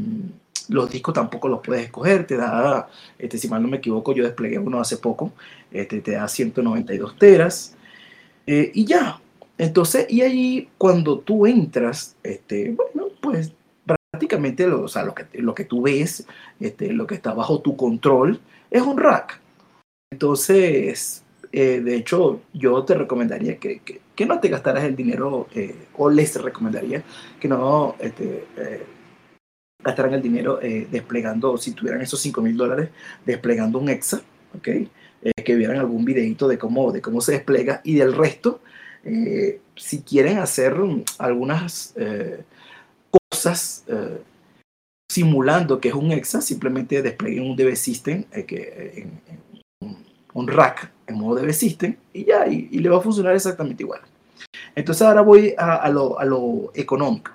[0.70, 4.24] los discos tampoco los puedes escoger, te da, este, si mal no me equivoco, yo
[4.24, 5.32] desplegué uno hace poco,
[5.72, 7.76] este, te da 192 teras,
[8.48, 9.20] eh, y ya.
[9.58, 13.54] Entonces, y allí cuando tú entras, este, bueno, pues
[14.40, 16.26] lo, o sea, lo, que, lo que tú ves,
[16.60, 19.40] este, lo que está bajo tu control, es un rack.
[20.12, 25.48] Entonces, eh, de hecho, yo te recomendaría que, que, que, no te gastaras el dinero,
[25.56, 27.04] eh, o les recomendaría
[27.40, 28.86] que no este, eh,
[29.84, 32.90] gastaran el dinero eh, desplegando, si tuvieran esos 5 mil dólares,
[33.26, 34.22] desplegando un EXA,
[34.58, 34.68] ¿ok?
[34.68, 38.62] Eh, que vieran algún videito de cómo, de cómo se despliega y del resto,
[39.04, 40.76] eh, si quieren hacer
[41.18, 41.94] algunas
[43.46, 44.22] eh,
[45.10, 49.98] simulando que es un EXA, simplemente despleguen un DB System, que, en, en,
[50.34, 53.84] un rack en modo DB System y ya, y, y, le va a funcionar exactamente
[53.84, 54.02] igual.
[54.76, 57.32] Entonces ahora voy a, a, lo, a lo económico.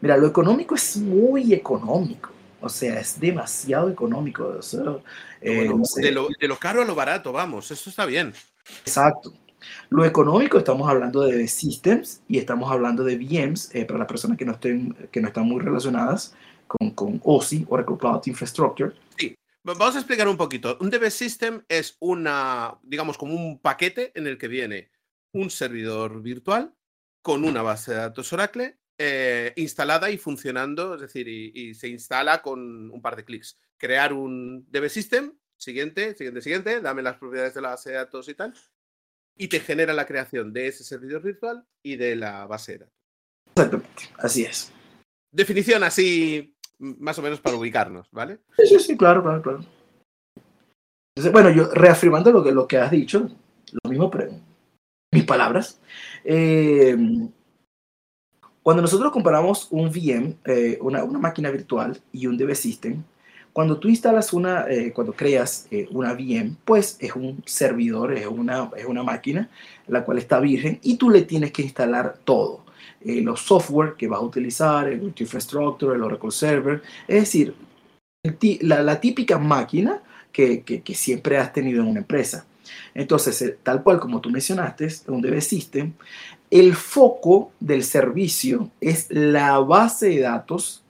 [0.00, 2.30] Mira, lo económico es muy económico.
[2.60, 4.46] O sea, es demasiado económico.
[4.58, 4.98] O sea,
[5.40, 6.02] eh, bueno, no sé.
[6.02, 8.32] de, lo, de, lo, caro a lo barato, vamos, eso está bien.
[8.80, 9.32] Exacto.
[9.90, 14.36] Lo económico, estamos hablando de systems y estamos hablando de VMs eh, para las personas
[14.36, 16.34] que no, estén, que no están muy relacionadas
[16.66, 18.92] con, con OSI, Oracle Cloud Infrastructure.
[19.16, 20.76] Sí, vamos a explicar un poquito.
[20.80, 24.90] Un DB System es una, digamos, como un paquete en el que viene
[25.32, 26.74] un servidor virtual
[27.22, 31.88] con una base de datos Oracle eh, instalada y funcionando, es decir, y, y, se
[31.88, 33.58] instala con un par de clics.
[33.76, 38.28] Crear un DB System, siguiente, siguiente, siguiente, dame las propiedades de la base de datos
[38.28, 38.54] y tal,
[39.38, 42.94] y te genera la creación de ese servidor virtual y de la base de datos.
[43.54, 44.72] Exactamente, así es.
[45.32, 48.40] Definición así, más o menos para ubicarnos, ¿vale?
[48.56, 49.64] Sí, sí, sí, claro, claro, claro.
[51.14, 53.28] Entonces, bueno, yo reafirmando lo que, lo que has dicho,
[53.82, 54.30] lo mismo, pero
[55.12, 55.80] mis palabras,
[56.24, 56.96] eh,
[58.62, 63.02] cuando nosotros comparamos un VM, eh, una, una, máquina virtual y un DB System,
[63.58, 68.24] cuando tú instalas una, eh, cuando creas eh, una VM, pues es un servidor, es
[68.24, 69.50] una, es una máquina
[69.88, 72.64] la cual está virgen y tú le tienes que instalar todo.
[73.00, 77.52] Eh, los software que vas a utilizar, el infrastructure, el Oracle Server, es decir,
[78.60, 82.46] la, la típica máquina que, que, que siempre has tenido en una empresa.
[82.94, 85.94] Entonces, tal cual como tú mencionaste, un DB System,
[86.48, 90.84] el foco del servicio es la base de datos.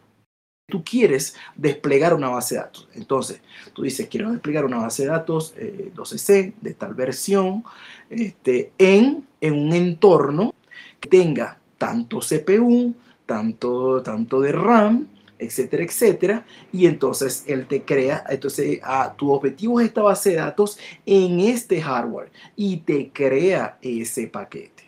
[0.69, 2.89] Tú quieres desplegar una base de datos.
[2.95, 3.41] Entonces,
[3.73, 7.65] tú dices, quiero desplegar una base de datos eh, 12C de tal versión
[8.11, 10.55] este, en, en un entorno
[11.01, 16.47] que tenga tanto CPU, tanto, tanto de RAM, etcétera, etcétera.
[16.71, 21.41] Y entonces él te crea, entonces a tu objetivo es esta base de datos en
[21.41, 24.85] este hardware y te crea ese paquete.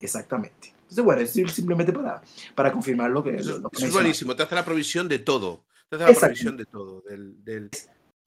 [0.00, 0.77] Exactamente.
[0.88, 2.22] Entonces, bueno, es simplemente para,
[2.54, 5.64] para confirmar lo que, eso, lo que es buenísimo, te hace la provisión de todo.
[5.90, 7.70] Te hace la provisión de todo, del, del,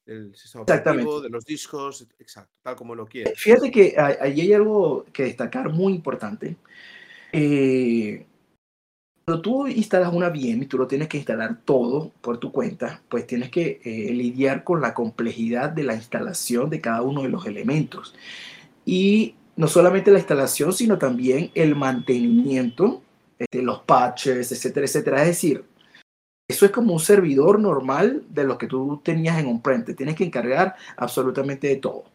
[0.06, 3.40] del sistema operativo, de los discos, exacto, tal como lo quieres.
[3.40, 6.56] Fíjate que ahí hay algo que destacar muy importante.
[7.32, 8.28] Eh,
[9.26, 13.02] cuando tú instalas una VM y tú lo tienes que instalar todo por tu cuenta,
[13.10, 17.30] pues tienes que eh, lidiar con la complejidad de la instalación de cada uno de
[17.30, 18.14] los elementos.
[18.86, 23.04] Y no solamente la instalación, sino también el mantenimiento,
[23.38, 25.22] este, los patches, etcétera, etcétera.
[25.22, 25.64] Es decir,
[26.50, 29.86] eso es como un servidor normal de lo que tú tenías en on-prem.
[29.86, 32.06] Te tienes que encargar absolutamente de todo.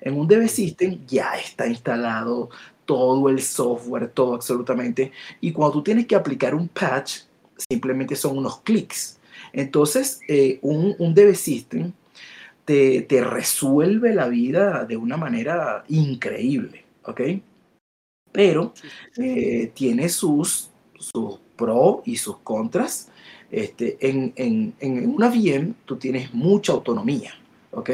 [0.00, 2.50] En un DB System ya está instalado
[2.84, 5.12] todo el software, todo absolutamente.
[5.40, 7.20] Y cuando tú tienes que aplicar un patch,
[7.56, 9.20] simplemente son unos clics.
[9.52, 11.92] Entonces, eh, un, un DB System
[12.64, 17.20] te, te resuelve la vida de una manera increíble, ¿ok?
[18.30, 18.74] Pero
[19.16, 23.08] eh, tiene sus, sus pros y sus contras.
[23.50, 27.32] Este, en, en, en, una VM tú tienes mucha autonomía,
[27.70, 27.90] ¿ok?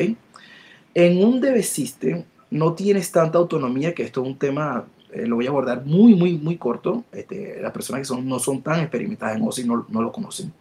[0.94, 5.36] En un DB System no tienes tanta autonomía, que esto es un tema, eh, lo
[5.36, 7.04] voy a abordar muy, muy, muy corto.
[7.12, 10.52] Este, las personas que son, no son tan experimentadas en OSI no, no lo conocen.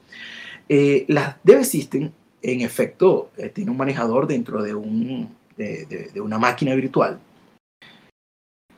[0.69, 2.11] Eh, las DB System,
[2.41, 7.19] en efecto, eh, tiene un manejador dentro de, un, de, de, de una máquina virtual.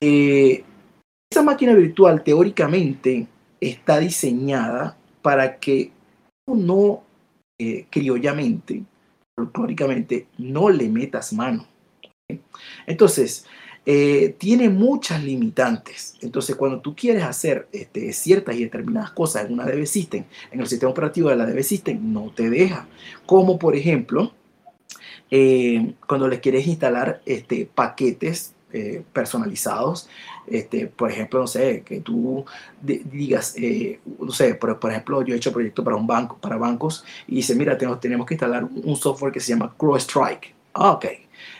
[0.01, 0.63] Eh,
[1.29, 3.27] esa máquina virtual teóricamente
[3.59, 5.91] está diseñada para que
[6.47, 7.03] no
[7.59, 8.83] eh, criollamente,
[9.35, 11.67] folclóricamente, no le metas mano.
[12.87, 13.45] Entonces,
[13.85, 16.15] eh, tiene muchas limitantes.
[16.21, 20.59] Entonces, cuando tú quieres hacer este, ciertas y determinadas cosas en una DB System, en
[20.59, 22.87] el sistema operativo de la DB System, no te deja.
[23.27, 24.33] Como por ejemplo,
[25.29, 30.09] eh, cuando le quieres instalar este, paquetes eh, personalizados.
[30.47, 32.45] Este, por ejemplo, no sé, que tú
[32.81, 36.57] digas, eh, no sé, por, por, ejemplo, yo he hecho proyectos para un banco, para
[36.57, 40.53] bancos, y dice, mira, tenemos, tenemos que instalar un software que se llama CrowdStrike.
[40.73, 41.05] Ah, ok.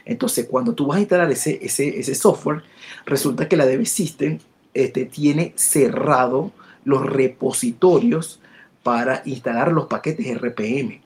[0.04, 2.64] Entonces, cuando tú vas a instalar ese, ese, ese software,
[3.06, 4.40] resulta que la DB System
[4.74, 6.52] este, tiene cerrado
[6.84, 8.40] los repositorios
[8.84, 11.02] para instalar los paquetes RPM.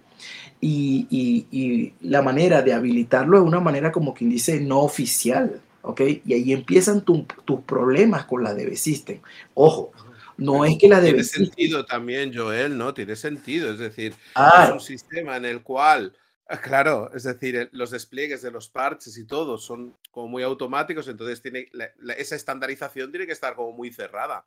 [0.62, 5.62] Y, y, la manera de habilitarlo es una manera como quien dice no oficial.
[5.82, 6.02] ¿Ok?
[6.26, 9.22] Y ahí empiezan tus tu problemas con la DB System.
[9.54, 9.92] Ojo,
[10.38, 12.94] no es que la DB Tiene sentido también, Joel, ¿no?
[12.94, 16.16] Tiene sentido, es decir, ah, es un sistema en el cual,
[16.48, 21.08] ah, claro, es decir, los despliegues de los parches y todo son como muy automáticos,
[21.08, 24.46] entonces tiene la, la, esa estandarización tiene que estar como muy cerrada.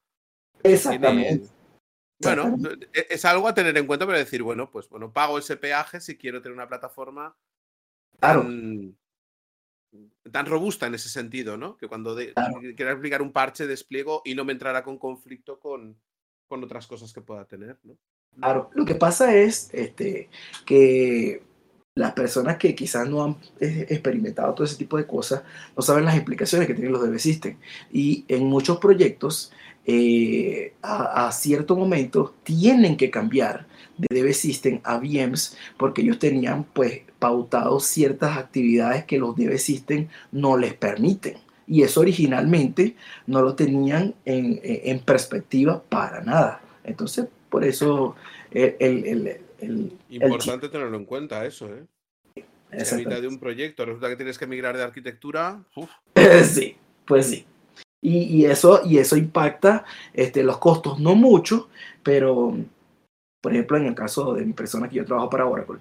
[0.62, 1.38] Exactamente.
[1.38, 1.62] Tiene,
[2.23, 2.57] bueno,
[2.92, 6.01] e, es algo a tener en cuenta para decir, bueno, pues bueno, pago ese peaje
[6.01, 7.37] si quiero tener una plataforma
[8.18, 8.42] claro.
[8.42, 8.97] tan,
[10.30, 11.76] tan robusta en ese sentido, ¿no?
[11.76, 12.61] Que cuando de, claro.
[12.76, 16.00] quiera aplicar un parche despliego y no me entrará con conflicto con,
[16.46, 17.98] con otras cosas que pueda tener, ¿no?
[18.38, 20.30] Claro, lo que pasa es este,
[20.64, 21.42] que
[21.94, 25.42] las personas que quizás no han eh, experimentado todo ese tipo de cosas
[25.76, 27.57] no saben las implicaciones que tienen los DB System.
[27.92, 29.52] Y en muchos proyectos,
[29.85, 33.66] eh, a, a, cierto momento, tienen que cambiar
[33.98, 39.59] de DB System a VMs porque ellos tenían pues pautado ciertas actividades que los DB
[39.59, 41.37] System no les permiten.
[41.66, 46.61] Y eso originalmente no lo tenían en, perspectiva para nada.
[46.85, 48.16] Entonces, por eso
[48.50, 49.40] el,
[50.09, 51.85] Importante tenerlo en cuenta eso, ¿eh?
[52.72, 55.62] A mitad de un proyecto resulta que tienes que migrar de arquitectura.
[55.77, 55.90] Uf.
[56.44, 57.44] sí, pues sí.
[58.01, 61.68] Y, y, eso, y eso impacta este, los costos, no mucho,
[62.03, 62.57] pero
[63.42, 65.79] por ejemplo, en el caso de mi persona que yo trabajo para Oracle,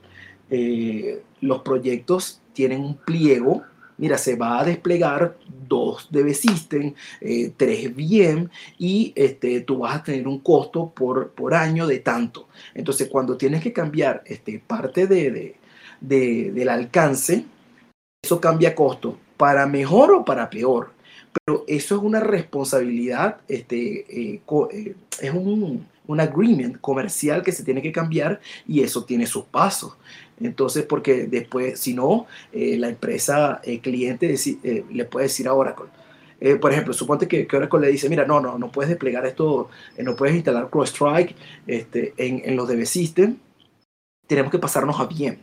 [0.50, 3.64] eh, los proyectos tienen un pliego.
[4.02, 9.98] Mira, se va a desplegar dos DB System, eh, tres VM y este, tú vas
[9.98, 12.48] a tener un costo por, por año de tanto.
[12.74, 15.56] Entonces, cuando tienes que cambiar este, parte de, de,
[16.00, 17.46] de, del alcance,
[18.24, 20.94] eso cambia costo para mejor o para peor.
[21.32, 27.64] Pero eso es una responsabilidad, este, eh, eh, es un, un agreement comercial que se
[27.64, 29.96] tiene que cambiar y eso tiene sus pasos.
[30.42, 35.54] Entonces, porque después, si no, eh, la empresa, el cliente eh, le puede decir a
[35.54, 35.88] Oracle,
[36.42, 39.70] eh, por ejemplo, suponte que, Oracle le dice, mira, no, no, no puedes desplegar esto,
[39.96, 41.36] eh, no puedes instalar CrowdStrike
[41.68, 43.38] este, en, en los DB System,
[44.26, 45.40] tenemos que pasarnos a bien.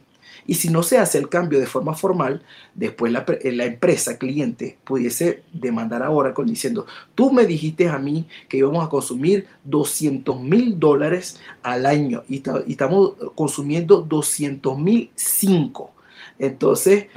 [0.48, 2.42] Y si no se hace el cambio de forma formal,
[2.74, 8.26] después la, la, empresa cliente pudiese demandar a Oracle diciendo, tú me dijiste a mí
[8.48, 15.10] que íbamos a consumir 200 mil dólares al año y, y, estamos consumiendo 200 mil
[15.14, 15.92] 5.
[16.38, 17.08] Entonces,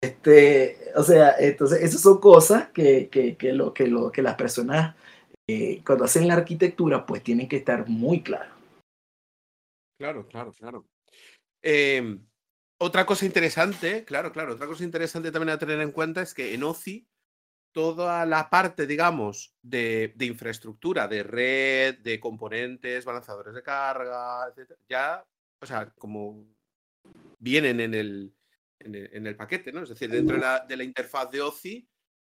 [0.00, 4.36] este, o sea, entonces esas son cosas que, que, que lo, que, lo, que las
[4.36, 4.96] personas
[5.46, 8.56] eh, cuando hacen la arquitectura pues tienen que estar muy claros.
[9.98, 10.86] Claro, claro, claro.
[11.62, 12.18] Eh,
[12.78, 16.54] otra cosa interesante, claro, claro, otra cosa interesante también a tener en cuenta es que
[16.54, 17.08] en OCI
[17.72, 25.24] toda la parte, digamos, de, infraestructura, de red, de componentes, balanceadores de carga, etc., ya,
[25.60, 26.46] o sea, como
[27.38, 28.34] vienen en el,
[28.78, 29.82] en el, en el paquete, ¿no?
[29.82, 31.88] Es decir, dentro de la, de la, interfaz de OCI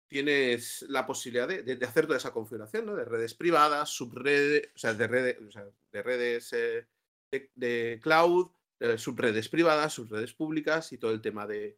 [0.07, 2.95] tienes la posibilidad de, de, hacer toda esa configuración, ¿no?
[2.95, 6.87] De redes privadas, subredes, o sea, de redes, o sea, de redes eh,
[7.31, 11.77] de cloud, eh, subredes privadas, subredes públicas y todo el tema de,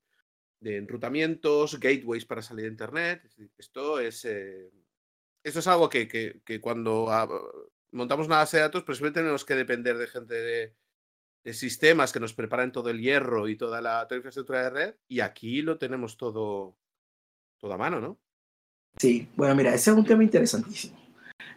[0.61, 3.23] enrutamientos, gateways para salir de Internet.
[3.57, 4.69] Esto es, eh,
[5.43, 7.27] esto es algo que, que, cuando a,
[7.91, 10.75] montamos una base de datos, pues tenemos que depender de gente de,
[11.53, 15.63] sistemas que nos preparan todo el hierro y toda la, infraestructura de red, y aquí
[15.63, 16.75] lo tenemos todo,
[17.57, 18.19] todo a mano, ¿no?
[18.97, 20.99] Sí, bueno, mira, ese es un tema interesantísimo.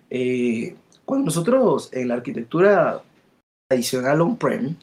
[0.09, 0.75] Eh,
[1.05, 3.03] cuando nosotros en la arquitectura
[3.69, 4.77] tradicional on-prem,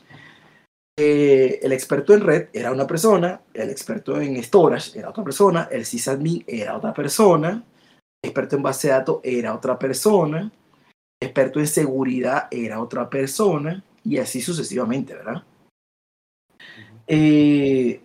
[1.01, 5.69] eh, el experto en red era una persona, el experto en storage era otra persona,
[5.71, 7.63] el sysadmin era otra persona,
[8.21, 10.51] el experto en base de datos era otra persona,
[11.21, 15.43] el experto en seguridad era otra persona, y así sucesivamente, ¿verdad?
[17.07, 18.01] Eh,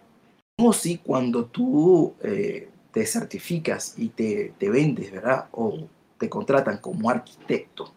[0.59, 5.49] o si cuando tú eh, te certificas y te, te, vendes, ¿verdad?
[5.51, 7.93] O te contratan como arquitecto,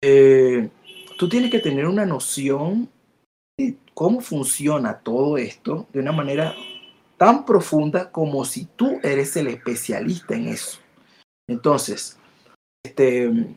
[0.00, 0.68] eh,
[1.18, 2.88] tú tienes que tener una noción
[3.94, 6.54] cómo funciona todo esto de una manera
[7.16, 10.80] tan profunda como si tú eres el especialista en eso.
[11.48, 12.18] Entonces,
[12.84, 13.56] este,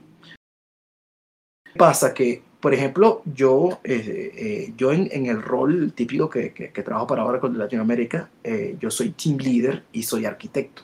[1.76, 7.08] pasa que por ejemplo, yo, eh, eh, yo en, el rol típico que, que, trabajo
[7.08, 10.82] para Oracle de Latinoamérica, eh, yo soy team leader y soy arquitecto.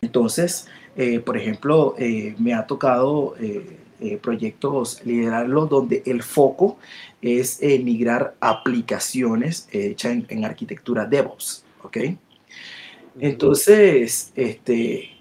[0.00, 0.66] Entonces,
[1.24, 1.94] por ejemplo,
[2.38, 3.34] me ha tocado
[4.20, 6.78] proyectos liderarlos donde el foco
[7.22, 11.96] es migrar aplicaciones hechas en, en, arquitectura DevOps, ¿ok?
[13.18, 15.16] Entonces, este,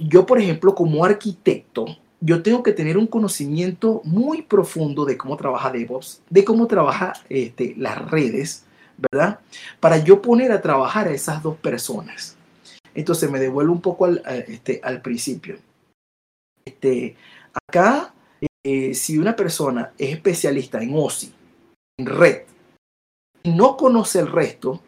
[0.00, 1.86] yo, por ejemplo, como arquitecto,
[2.20, 7.14] yo tengo que tener un conocimiento muy profundo de cómo trabaja DevOps, de cómo trabaja
[7.28, 8.64] este, las redes,
[8.96, 9.40] ¿verdad?
[9.80, 12.36] Para yo poner a trabajar a esas dos personas.
[12.94, 15.56] Entonces me devuelvo un poco al, este, al principio.
[16.64, 17.16] Este,
[17.68, 18.14] acá,
[18.64, 21.32] eh, si una persona es especialista en OSI,
[21.98, 22.42] en red,
[23.42, 24.80] y no conoce el resto,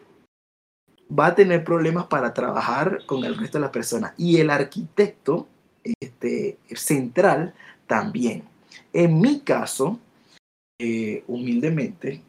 [1.07, 4.13] va a tener problemas para trabajar con el resto de las personas.
[4.17, 5.47] Y el arquitecto
[5.83, 7.53] este, central
[7.85, 8.43] también.
[8.93, 9.99] En mi caso,
[10.79, 12.21] eh, humildemente,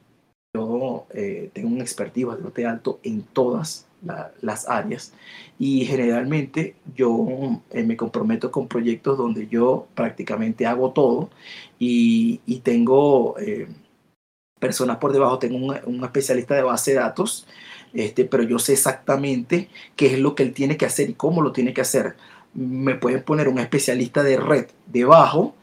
[0.55, 3.86] yo eh, tengo un expertise bastante alto en todas
[4.41, 5.13] las áreas.
[5.59, 11.31] Y generalmente yo eh, me comprometo con proyectos donde yo prácticamente hago todo
[11.79, 13.37] y, tengo
[14.59, 17.47] personas por debajo, tengo un, un, especialista de base de datos,
[17.93, 21.43] este, pero yo sé exactamente qué es lo que él tiene que hacer y cómo
[21.43, 22.17] lo tiene que hacer.
[22.55, 25.55] Me pueden poner un especialista de red debajo,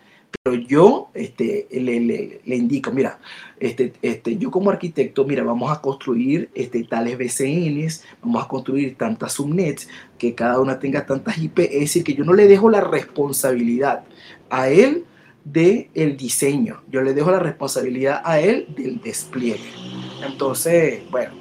[0.41, 1.99] pero yo este, le,
[2.43, 3.19] le, indico, mira,
[3.59, 8.95] este, este, yo como arquitecto, mira, vamos a construir este, tales BCNs, vamos a construir
[8.95, 12.69] tantas subnets, que cada una tenga tantas IP, es decir, que yo no le dejo
[12.69, 14.03] la responsabilidad
[14.49, 15.05] a él
[15.43, 19.71] del el diseño, yo le dejo la responsabilidad a él del despliegue.
[20.25, 21.33] Entonces, bueno,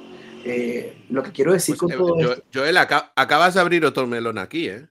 [0.45, 2.43] eh, lo que quiero decir pues, con eh, todo yo, esto...
[2.53, 4.87] Joel, acabas de abrir otro melón aquí, ¿eh?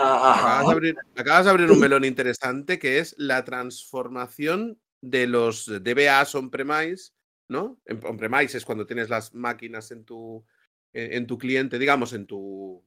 [0.00, 7.12] Acabas de, abrir, un melón interesante que es la transformación de los DBAs on-premise,
[7.48, 7.80] ¿no?
[8.04, 10.44] On-premise es cuando tienes las máquinas en tu,
[10.92, 12.84] en tu cliente, digamos, en, tu,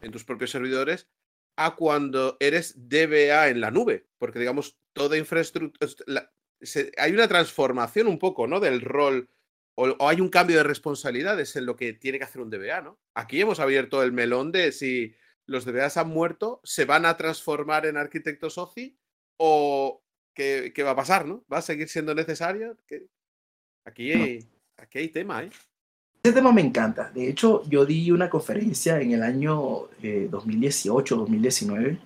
[0.00, 1.08] en tus propios servidores,
[1.56, 6.32] a cuando eres DBA en la nube, porque digamos, toda infraestructura,
[6.96, 8.60] hay una transformación un poco, ¿no?
[8.60, 9.28] Del rol,
[9.76, 12.80] o, o, hay un cambio de responsabilidades en lo que tiene que hacer un DBA,
[12.80, 12.98] ¿no?
[13.14, 15.14] Aquí hemos abierto el melón de si
[15.46, 18.96] los DBAs han muerto, se van a transformar en arquitectos OCI
[19.36, 20.02] o
[20.34, 21.44] qué, va a pasar, ¿no?
[21.52, 22.76] ¿Va a seguir siendo necesario?
[23.84, 25.50] Aquí, hay, aquí hay tema, ¿eh?
[26.24, 27.10] Ese tema me encanta.
[27.10, 31.98] De hecho, yo di una conferencia en el año 2018-2019 eh,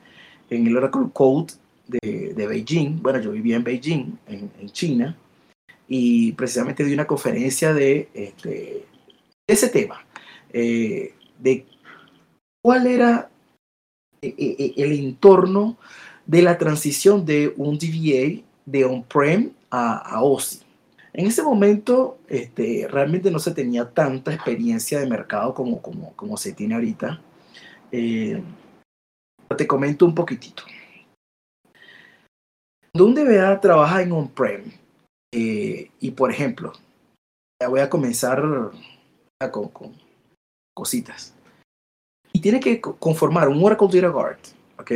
[0.50, 1.52] en el Oracle Code
[1.86, 3.00] de, Beijing.
[3.00, 5.16] Bueno, yo vivía en Beijing, en, China,
[5.86, 8.86] y precisamente di una conferencia de, este,
[9.46, 10.04] ese tema,
[10.52, 11.64] eh, de
[12.62, 13.30] cuál era
[14.22, 15.78] eh, eh, eh, el entorno
[16.26, 20.60] de la transición de un DVA de on-prem a, OSI.
[21.12, 26.52] En ese momento este, realmente no se tenía tanta experiencia de mercado como, como, se
[26.52, 27.20] tiene ahorita.
[27.90, 30.62] te comento un poquitito.
[32.92, 34.70] Cuando un DBA trabaja en on-prem,
[35.32, 36.72] y por ejemplo,
[37.60, 38.42] ya voy a comenzar
[39.50, 39.70] con
[40.74, 41.37] cositas
[42.32, 44.38] y tiene que conformar un Oracle Data Guard,
[44.78, 44.92] ¿ok?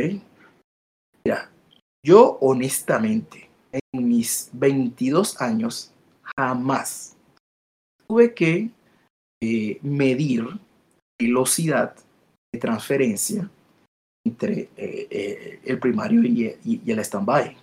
[1.25, 1.49] Mira,
[2.05, 5.91] yo honestamente, en mis 22 años,
[6.37, 7.15] jamás
[8.07, 8.69] tuve que
[9.41, 10.45] eh, medir
[11.19, 11.95] velocidad
[12.53, 13.49] de transferencia
[14.25, 17.55] entre eh, eh, el primario y, y, el stand-by.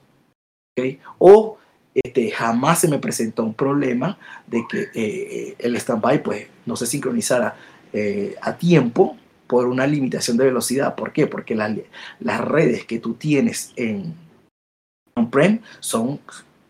[0.73, 1.01] ¿okay?
[1.19, 1.59] O
[1.95, 7.57] este, jamás se me presentó un problema de que el stand-by pues, no se sincronizara
[8.41, 9.17] a tiempo
[9.51, 10.95] por una limitación de velocidad.
[10.95, 11.27] ¿Por qué?
[11.27, 14.15] Porque las redes que tú tienes en
[15.17, 16.21] on-prem son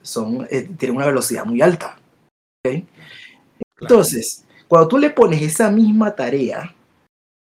[0.01, 1.99] son, eh, tienen una velocidad muy alta.
[3.79, 6.75] Entonces, cuando tú le pones esa misma tarea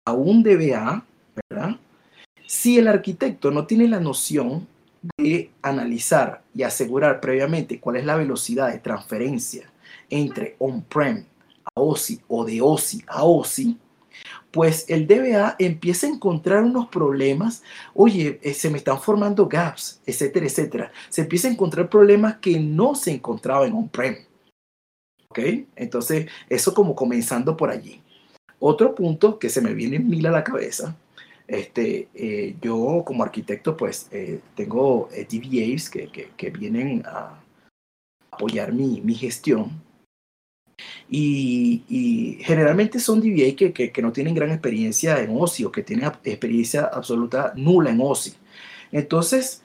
[0.07, 1.05] a un DBA,
[1.51, 1.77] ¿verdad?
[2.47, 4.67] Si el arquitecto no tiene la noción
[5.19, 9.71] de analizar y asegurar previamente cuál es la velocidad de transferencia
[10.09, 11.27] entre on-prem
[11.63, 13.79] a OSI o de OSI a OSI,
[14.51, 17.63] pues el DBA empieza a encontrar unos problemas,
[17.95, 20.93] oye, eh, se me están formando gaps, etcétera, etcétera.
[21.09, 24.17] Se empieza a encontrar problemas que no se encontraban en on-prem.
[25.29, 25.39] ¿Ok?
[25.77, 28.03] Entonces, eso como comenzando por allí.
[28.59, 30.97] Otro punto que se me viene mil a la cabeza,
[31.47, 37.41] este, eh, yo como arquitecto pues eh, tengo DBAs que, que, vienen a
[38.31, 39.71] apoyar mi, mi gestión
[41.09, 46.11] y, generalmente son DBA que, que, no tienen gran experiencia en OSI o que tienen
[46.25, 48.35] experiencia absoluta nula en OSI.
[48.93, 49.63] Entonces,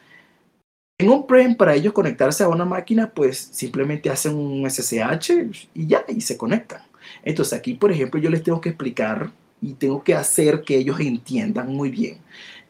[0.98, 6.06] en on-prem, para ellos conectarse a una máquina, pues simplemente hacen un SSH y ya,
[6.08, 6.84] y se conectan.
[7.24, 9.32] Entonces, aquí, por ejemplo, yo les tengo que explicar
[9.62, 12.20] y tengo que hacer que ellos entiendan muy bien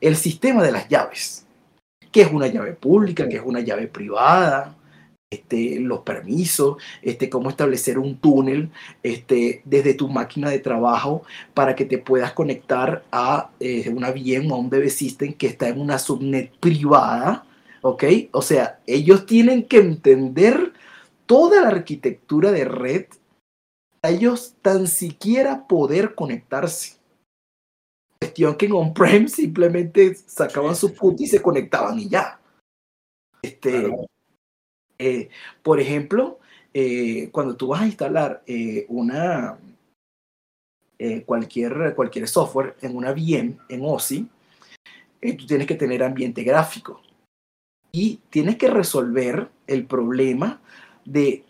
[0.02, 1.46] el sistema de las llaves.
[2.12, 3.30] ¿Qué es una llave pública?
[3.30, 4.76] ¿Qué es una llave privada?
[5.32, 8.70] Este, los permisos, este, cómo establecer un túnel
[9.02, 11.24] este, desde tu máquina de trabajo
[11.54, 15.48] para que te puedas conectar a eh, una VM o a un DB System que
[15.48, 17.46] está en una subnet privada,
[17.82, 18.04] ¿ok?
[18.34, 20.74] O sea, ellos tienen que entender
[21.26, 23.06] toda la arquitectura de red
[24.04, 26.98] a ellos tan siquiera poder conectarse.
[28.20, 32.38] Cuestión que en on-prem simplemente sacaban su put y se conectaban y ya.
[33.42, 33.90] Este,
[35.02, 35.30] eh,
[35.64, 36.40] por ejemplo,
[36.76, 39.58] eh, cuando tú vas a instalar eh, una,
[41.26, 44.28] cualquier, cualquier software en una VM, en OSI,
[45.20, 47.02] tú tienes que tener ambiente gráfico
[47.92, 50.62] y tienes que resolver el problema
[51.04, 51.44] de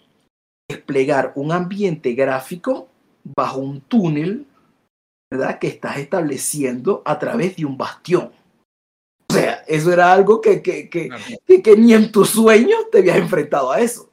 [0.70, 2.88] desplegar un ambiente gráfico
[3.36, 4.45] bajo un túnel
[5.30, 5.60] ¿verdad?
[5.60, 8.32] que estás estableciendo a través de un bastión.
[9.32, 11.09] O sea, eso era algo que, que, que,
[11.61, 14.09] que, ni en tus sueños te habías enfrentado a eso.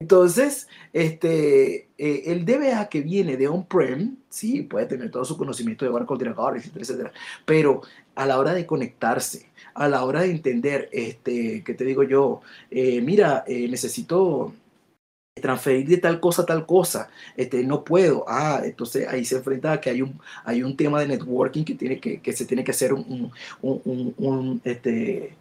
[0.00, 5.84] Entonces, este, eh, el DBA que viene de on-prem, sí, puede tener todo su conocimiento
[5.84, 7.12] de Oracle Directory, etcétera, etcétera,
[7.44, 7.82] pero
[8.14, 12.40] a la hora de conectarse, a la hora de entender, este, ¿qué te digo yo?
[12.70, 14.54] Eh, mira, eh, necesito
[15.40, 18.24] transferir de tal cosa a tal cosa, este, no puedo.
[18.28, 22.00] Ah, entonces ahí se enfrenta que hay un, hay un tema de networking que, tiene
[22.00, 25.34] que, que se tiene que hacer un, un, un, este,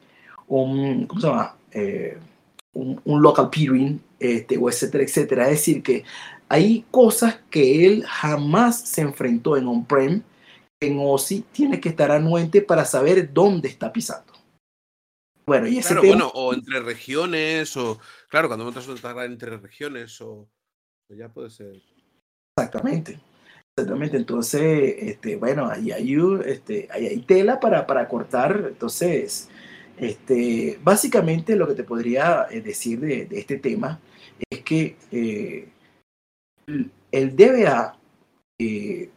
[0.48, 1.56] un ¿cómo se llama?
[1.72, 2.18] Eh,
[2.74, 5.44] un, local peering, este, o etcétera, etcétera.
[5.46, 6.04] Es decir, que
[6.50, 10.24] hay cosas que él jamás se enfrentó en on-prem,
[10.80, 14.31] en OSI tiene que estar anuente para saber dónde está pisando.
[15.52, 18.00] Bueno, y ese claro, bueno, o entre regiones, o
[18.30, 20.48] claro, cuando montas una entre regiones, o,
[21.10, 21.76] ya puede ser.
[22.56, 23.20] Exactamente.
[23.76, 28.68] Exactamente, entonces, este, bueno, ahí hay, este, ahí hay tela para, para cortar.
[28.70, 29.50] Entonces,
[29.98, 34.00] este, básicamente lo que te podría eh, decir de, de este tema
[34.50, 35.68] es que eh,
[37.12, 37.98] el DBA
[38.58, 39.10] eh,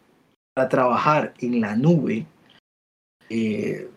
[0.52, 2.26] para trabajar en la nube
[3.30, 3.88] eh,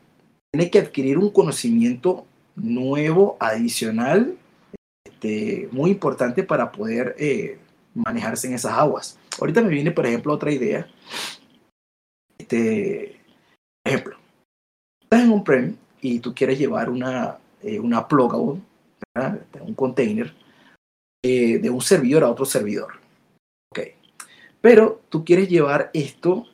[0.51, 2.26] tiene que adquirir un conocimiento
[2.57, 4.37] nuevo, adicional,
[5.05, 7.57] este, muy importante para poder eh,
[7.93, 9.17] manejarse en esas aguas.
[9.39, 10.87] Ahorita me viene, por ejemplo, otra idea.
[12.37, 13.19] Este,
[13.85, 14.17] ejemplo,
[15.01, 18.61] estás en un prem y tú quieres llevar una, eh, una plugable,
[19.61, 20.33] un container,
[21.23, 22.93] eh, de un servidor a otro servidor.
[23.71, 23.79] Ok.
[24.61, 26.45] Pero tú quieres llevar esto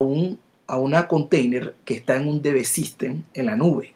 [0.00, 3.94] a un a una container que está en un DB System en la nube.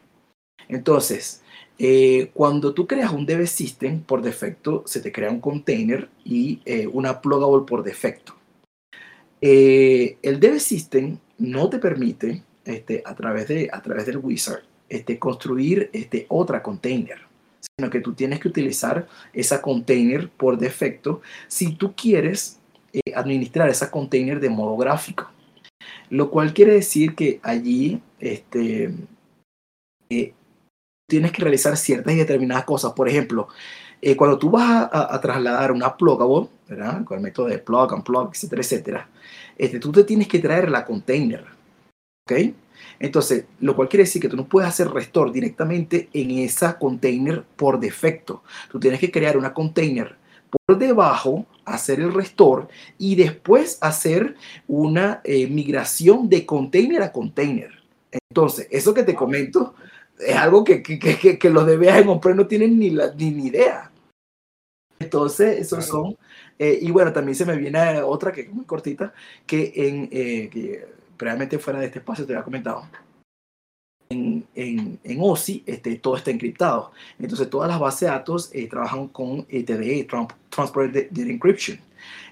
[0.68, 1.42] Entonces,
[1.82, 6.60] eh, cuando tú creas un DB System, por defecto se te crea un container y
[6.66, 8.34] eh, una plugable por defecto.
[9.40, 14.62] Eh, el DB System no te permite, este, a, través de, a través del wizard,
[14.90, 17.18] este, construir este, otra container,
[17.78, 22.58] sino que tú tienes que utilizar esa container por defecto si tú quieres
[23.14, 25.30] administrar esa container de modo gráfico
[26.10, 28.92] lo cual quiere decir que allí este,
[30.10, 30.34] eh,
[31.10, 32.92] tienes que realizar ciertas y determinadas cosas.
[32.92, 33.48] Por ejemplo,
[34.00, 37.04] eh, cuando tú vas a, trasladar una plugable, ¿verdad?
[37.04, 39.08] con el método de plug and plug, etcétera, etcétera,
[39.58, 41.44] este, tú te tienes que traer la container.
[42.24, 42.54] ¿Ok?
[42.98, 47.44] Entonces, lo cual quiere decir que tú no puedes hacer restore directamente en esa container
[47.56, 48.42] por defecto.
[48.70, 50.16] Tú tienes que crear una container
[50.50, 52.66] por debajo, hacer el restore
[52.98, 54.36] y después hacer
[54.66, 57.70] una eh, migración de container a container.
[58.10, 59.74] Entonces, eso que te comento,
[60.26, 63.30] es algo que, que, que, que los DBA en on no tienen ni, la, ni,
[63.30, 63.90] ni idea.
[64.98, 66.16] Entonces, esos son.
[66.58, 69.12] Eh, y bueno, también se me viene otra que es muy cortita,
[69.46, 70.08] que en.
[70.12, 72.86] Eh, que previamente fuera de este espacio te había comentado.
[74.10, 76.92] En, en, en OSI este, todo está encriptado.
[77.18, 80.06] Entonces, todas las bases de datos eh, trabajan con TDE,
[80.50, 81.78] Transport Data Encryption.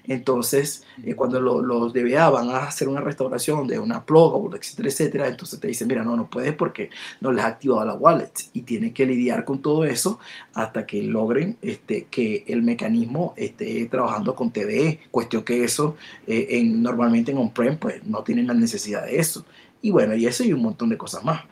[0.03, 5.27] Entonces, eh, cuando los DBA van a hacer una restauración de una plug, etcétera, etcétera,
[5.27, 6.89] entonces te dicen, mira, no, no puedes porque
[7.21, 10.19] no les ha activado la wallet y tienen que lidiar con todo eso
[10.53, 15.97] hasta que logren este, que el mecanismo esté trabajando con TDE, cuestión que eso
[16.27, 19.45] eh, en, normalmente en on-prem pues no tienen la necesidad de eso.
[19.81, 21.45] Y bueno, y eso y un montón de cosas más.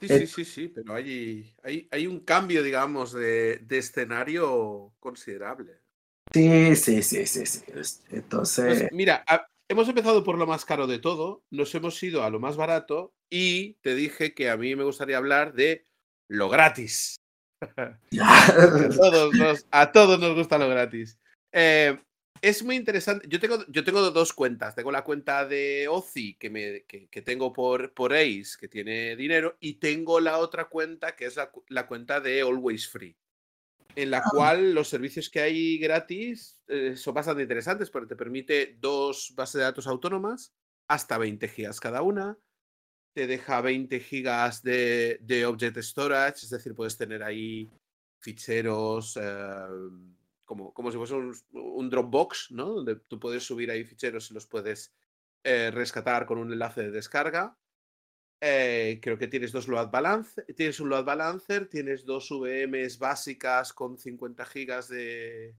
[0.00, 5.81] Sí, sí, sí, sí, pero hay, hay, hay un cambio, digamos, de, de escenario considerable.
[6.32, 7.60] Sí, sí, sí, sí, sí.
[8.10, 12.30] Entonces, mira, a- hemos empezado por lo más caro de todo, nos hemos ido a
[12.30, 15.86] lo más barato y te dije que a mí me gustaría hablar de
[16.28, 17.16] lo gratis.
[18.12, 21.18] A todos nos, a todos nos gusta lo gratis.
[21.52, 21.96] Eh,
[22.40, 23.26] es muy interesante.
[23.28, 24.74] Yo tengo, yo tengo dos cuentas.
[24.74, 29.14] Tengo la cuenta de Ozi que, me, que, que tengo por, por Ace, que tiene
[29.14, 33.16] dinero, y tengo la otra cuenta que es la cuenta de Always Free,
[33.94, 38.76] en la cual los servicios que hay gratis eh, son bastante interesantes porque te permite
[38.80, 40.54] dos bases de datos autónomas,
[40.88, 42.38] hasta 20 gigas cada una.
[43.14, 47.70] Te deja 20 gigas de, de object storage, es decir, puedes tener ahí
[48.18, 49.66] ficheros eh,
[50.44, 52.66] como, como si fuese un, un Dropbox, ¿no?
[52.66, 54.94] Donde tú puedes subir ahí ficheros y los puedes
[55.44, 57.56] eh, rescatar con un enlace de descarga.
[58.44, 63.72] Eh, creo que tienes dos load balance, tienes un load balancer, tienes dos VMs básicas
[63.72, 65.54] con 50 gigas de,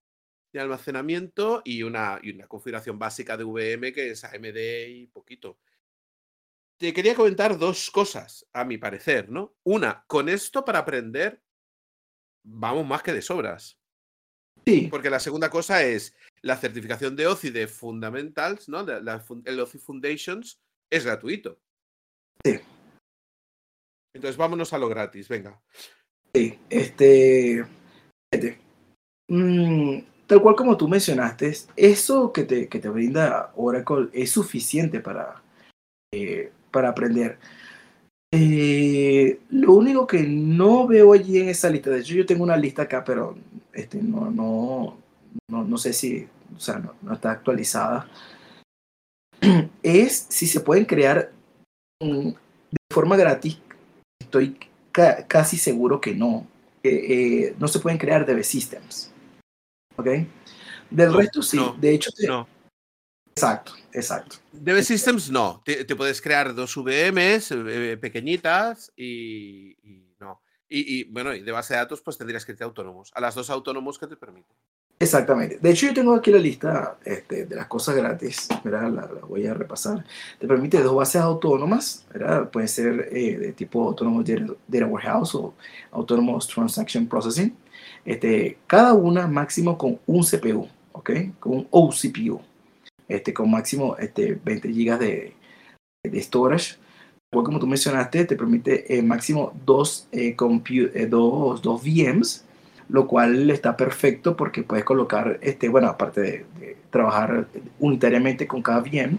[0.52, 5.58] de almacenamiento y una, y una configuración básica de VM que es AMD y poquito.
[6.78, 9.56] Te quería comentar dos cosas, a mi parecer, ¿no?
[9.64, 11.42] Una, con esto para aprender,
[12.44, 13.80] vamos más que de sobras.
[14.66, 18.84] sí, Porque la segunda cosa es la certificación de OCI de Fundamentals, ¿no?
[18.84, 20.60] La- la fun- el OCI Foundations
[20.90, 21.62] es gratuito.
[22.44, 22.60] Sí.
[24.14, 25.60] Entonces vámonos a lo gratis, venga.
[26.34, 26.60] sí.
[26.70, 27.66] Este,
[28.32, 28.60] fíjate,
[29.28, 35.00] mm, tal cual como tú mencionaste, eso que te, que te brinda Oracle es suficiente
[35.00, 35.42] para,
[36.12, 37.40] eh, para aprender.
[38.36, 42.58] Eh, lo único que no veo allí en esa lista, de hecho yo tengo una
[42.58, 43.38] lista acá, pero
[43.74, 44.98] este, no, no,
[45.48, 48.10] no, no sé si, o sea, no, no está actualizada,
[49.84, 51.32] es si se pueden crear
[52.02, 53.60] mm, de forma gratis.
[54.34, 54.58] Estoy
[54.92, 56.48] ca- casi seguro que no.
[56.82, 59.12] Eh, eh, no se pueden crear DB Systems.
[59.96, 60.08] ¿Ok?
[60.90, 61.58] Del No, resto sí.
[61.58, 62.48] no, de hecho, te- No.
[63.36, 64.38] exacto, exacto.
[64.52, 65.62] DB Systems no.
[65.64, 70.42] Te, te puedes crear dos VMs eh, pequeñitas y, y no.
[70.68, 73.12] Y, y, bueno, y de base de datos, pues tendrías que irte autónomos.
[73.14, 74.58] A las dos autónomos que te permiten.
[75.00, 75.60] Exactamente.
[75.62, 78.48] De hecho, yo tengo aquí la lista este, de las cosas gratis.
[78.64, 80.06] Mira, la, la voy a repasar.
[80.40, 82.06] Te permite dos bases autónomas.
[82.14, 82.50] ¿verdad?
[82.50, 85.54] Pueden ser eh, de tipo autónomo data, warehouse o
[85.92, 87.54] autónomos transaction processing.
[88.06, 91.12] Este, cada una máximo con un CPU, ¿ok?
[91.40, 92.42] Con un OCPU.
[93.08, 95.34] Este, con máximo este, 20 GB de,
[96.04, 96.78] de storage.
[97.32, 102.46] Igual como tú mencionaste, te permite eh, máximo dos, eh, eh, dos, dos VMs
[102.90, 106.46] lo cual está perfecto porque puedes colocar, este, bueno, aparte de,
[106.90, 107.48] trabajar
[107.80, 109.18] unitariamente con cada VM,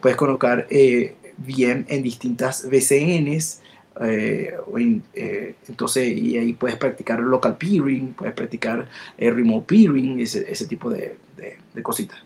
[0.00, 3.62] puedes colocar eh, VM en distintas VCNs,
[4.00, 10.20] eh, en, eh, entonces, y ahí puedes practicar local peering, puedes practicar eh, remote peering,
[10.20, 12.18] ese, ese tipo de, de- cositas.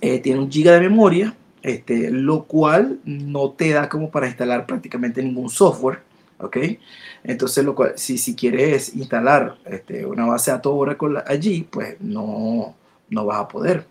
[0.00, 5.22] Tiene un giga de memoria, este, lo cual no te da como para instalar prácticamente
[5.22, 6.00] ningún software.
[6.38, 6.56] ¿Ok?
[7.24, 12.74] Entonces, lo cual, si, si quieres instalar este, una base datos Oracle allí, pues no,
[13.10, 13.86] no vas a poder.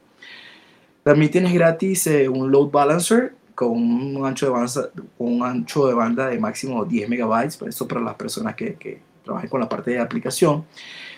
[1.03, 5.93] También tienes gratis eh, un load balancer con un ancho de banda, un ancho de
[5.93, 9.69] banda de máximo 10 megabytes, por eso para las personas que, que trabajen con la
[9.69, 10.65] parte de aplicación.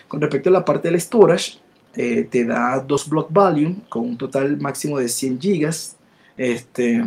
[0.08, 1.58] Con respecto a la parte del storage,
[1.94, 5.96] eh, te da dos block volume con un total máximo de 100 gigas.
[6.36, 7.04] Este,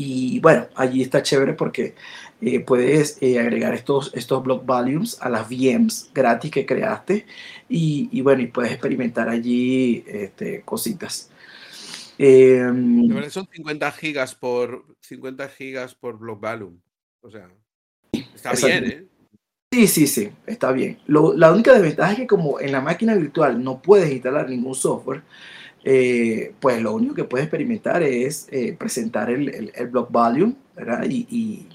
[0.00, 1.94] y bueno, allí está chévere porque
[2.40, 7.26] eh, puedes eh, agregar estos, estos block volumes a las VMs gratis que creaste
[7.68, 11.30] y, y bueno, y puedes experimentar allí este, cositas.
[12.16, 16.78] Eh, verdad, son 50 gigas por 50 gigas por block volume.
[17.20, 17.48] O sea,
[18.34, 19.04] está bien, ¿eh?
[19.72, 20.98] sí, sí, sí, está bien.
[21.06, 24.74] Lo- la única desventaja es que como en la máquina virtual no puedes instalar ningún
[24.74, 25.22] software,
[25.84, 30.54] eh, pues lo único que puedes experimentar es eh, presentar el, el, block volume.
[31.08, 31.66] Y,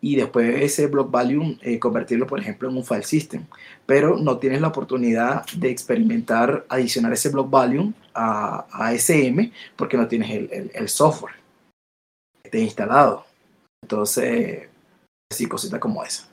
[0.00, 3.44] y, después ese block value eh, convertirlo, por ejemplo, en un file system.
[3.86, 9.96] Pero no tienes la oportunidad de experimentar, adicionar ese block value a, a SM porque
[9.96, 11.34] no tienes el, el, software
[12.50, 13.24] que instalado.
[13.82, 14.68] Entonces,
[15.32, 16.28] sí, cositas como esa.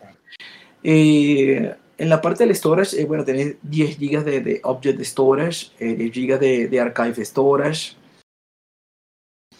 [1.99, 6.11] Eh, en la parte del storage, eh, bueno, tenés 10 GB de, object storage, 10
[6.11, 7.95] GB de, archive storage.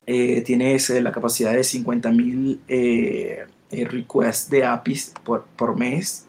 [0.05, 2.59] tienes la capacidad de 50.000
[3.71, 6.25] eh, requests de APIs por, por mes.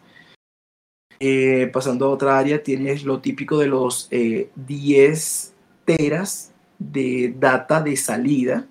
[1.19, 5.55] Eh, pasando a otra área, tienes lo típico de los 10 eh,
[5.85, 8.67] teras de data de salida.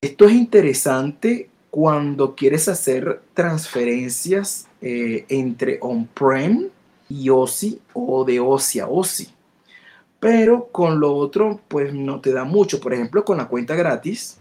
[0.00, 6.70] Esto es interesante cuando quieres hacer transferencias entre on-prem
[7.10, 9.28] y OSI o de OSI a OSI.
[10.18, 12.80] Pero con lo otro, pues no te da mucho.
[12.80, 14.38] Por ejemplo, con la cuenta gratis,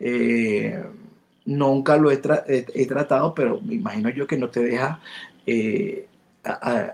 [0.00, 0.82] eh,
[1.44, 5.00] Nunca lo he, tratado, pero me imagino yo que no te deja
[5.46, 6.06] eh,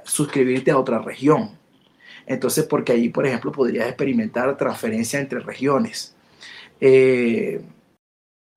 [0.04, 1.58] suscribirte a otra región.
[2.26, 6.16] Entonces, porque ahí, por ejemplo, podrías experimentar transferencia entre regiones.
[6.80, 7.64] Eh,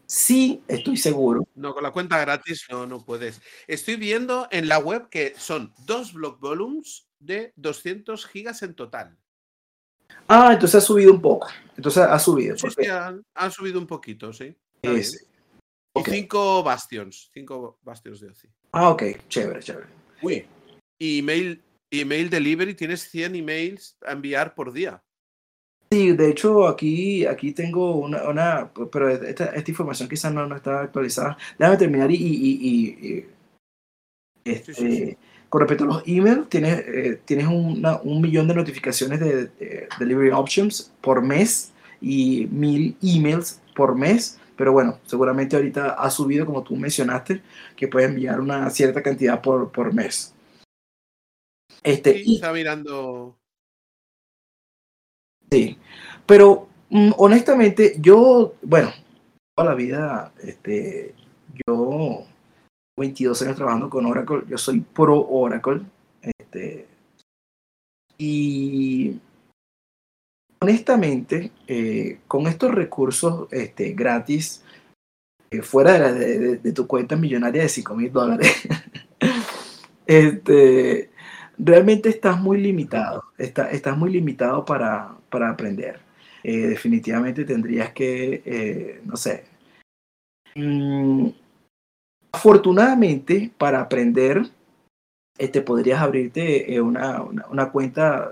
[0.08, 1.48] sí, estoy seguro.
[1.54, 3.42] No, con la cuenta gratis no, no puedes.
[3.68, 9.18] Estoy viendo en la web que son dos block volumes de 200 gigas en total.
[10.28, 11.48] Ah, entonces ha subido un poco.
[11.76, 12.58] Entonces ha subido.
[12.58, 14.56] Sí, sí, ha, subido un poquito, sí.
[14.82, 15.02] Y
[16.04, 18.50] cinco bastions, cinco bastions de OCI.
[18.72, 19.88] Ah, ok, chévere, chévere.
[20.22, 20.46] Uy,
[21.00, 25.04] email, email delivery, tienes 100 emails a enviar por día.
[25.92, 30.56] Sí, de hecho aquí, aquí tengo una, una pero esta, esta, información quizás no, no,
[30.56, 31.38] está actualizada.
[31.58, 33.26] Déjame terminar y, y,
[34.44, 35.18] este,
[35.50, 39.88] con respecto a los emails, tienes, eh, tienes una, un millón de notificaciones de, de,
[40.00, 41.72] delivery options por mes
[42.02, 47.42] y mil emails por mes pero bueno, seguramente ahorita ha subido, como tú mencionaste,
[47.76, 50.34] que puede enviar una cierta cantidad por, por mes.
[51.84, 53.38] Este, está mirando.
[55.50, 55.78] Sí,
[56.26, 58.92] pero mm, honestamente, yo, bueno,
[59.56, 61.16] toda la vida, este,
[61.68, 62.26] yo,
[62.98, 65.82] 22 años trabajando con Oracle, yo soy pro Oracle,
[66.22, 66.88] este,
[68.18, 69.20] y
[70.60, 74.64] honestamente, eh, con estos recursos este, gratis,
[75.52, 78.68] eh, fuera de, tu cuenta millonaria de 5 mil dólares,
[80.06, 81.10] este,
[81.58, 86.00] realmente estás muy limitado, estás muy limitado para, para aprender.
[86.44, 89.46] Eh, definitivamente tendrías que, no sé,
[90.56, 91.30] mm,
[92.32, 94.44] afortunadamente para aprender,
[95.38, 98.32] este, podrías abrirte una, una cuenta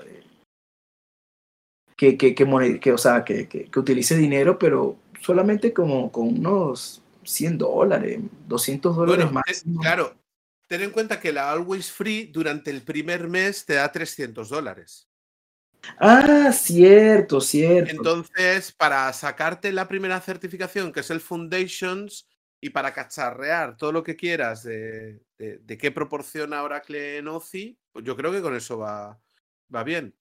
[1.96, 7.58] que, que, que, o sea, que, que, utilice dinero, pero solamente como con unos 100
[7.58, 9.64] dólares, 200 dólares más.
[9.82, 10.14] claro,
[10.68, 15.10] ten en cuenta que la Always Free durante el primer mes te da 300 dólares.
[16.00, 17.92] Ah, cierto, cierto.
[17.92, 22.28] Entonces, para sacarte la primera certificación, que es el Foundations,
[22.62, 27.78] y para cacharrear todo lo que quieras de, de, de qué proporciona Oracle en OCI,
[27.92, 29.20] pues yo creo que con eso va,
[29.74, 30.16] va bien.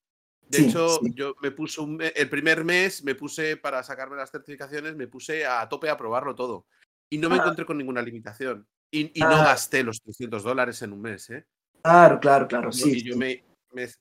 [0.49, 1.80] De hecho, yo me puse
[2.14, 6.34] el primer mes, me puse para sacarme las certificaciones, me puse a tope a probarlo
[6.34, 6.66] todo.
[7.09, 7.38] Y no me ah.
[7.38, 8.66] encontré con ninguna limitación.
[8.99, 9.45] Y, no ah.
[9.45, 11.28] gasté los 300 dólares en un mes.
[11.30, 11.45] ¿eh?
[11.82, 12.72] Claro, claro, claro.
[12.72, 13.45] Sí, y yo me,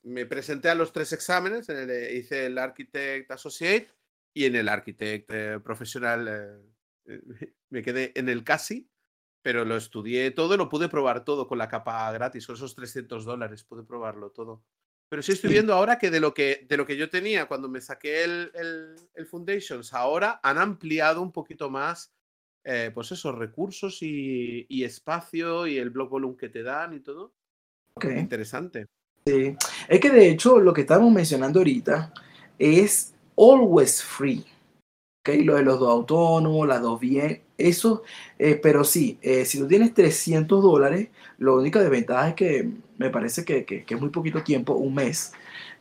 [0.02, 3.90] me, presenté a los tres exámenes, hice el Architect Associate
[4.32, 6.62] y en el Architect eh, Profesional
[7.06, 7.20] eh,
[7.70, 8.88] me quedé en el casi,
[9.42, 12.74] pero lo estudié todo y lo pude probar todo con la capa gratis, con esos
[12.74, 14.64] 300 dólares, pude probarlo todo.
[15.08, 17.68] Pero sí estoy viendo ahora que de lo que, de lo que yo tenía cuando
[17.68, 18.50] me saqué el,
[19.14, 22.13] el, Foundations, ahora han ampliado un poquito más,
[22.64, 27.00] eh, pues esos recursos y, y, espacio y el block volume que te dan y
[27.00, 27.34] todo.
[27.96, 28.18] Okay.
[28.18, 28.86] Interesante.
[29.26, 29.56] Sí,
[29.88, 32.12] es que de hecho lo que estamos mencionando ahorita
[32.58, 34.44] es always free.
[35.20, 38.02] Okay, lo de los dos autónomos, las dos bien, eso,
[38.38, 41.08] eh, pero sí, eh, si tú tienes 300 dólares,
[41.38, 45.32] lo única desventaja es que me parece que, que, es muy poquito tiempo, un mes.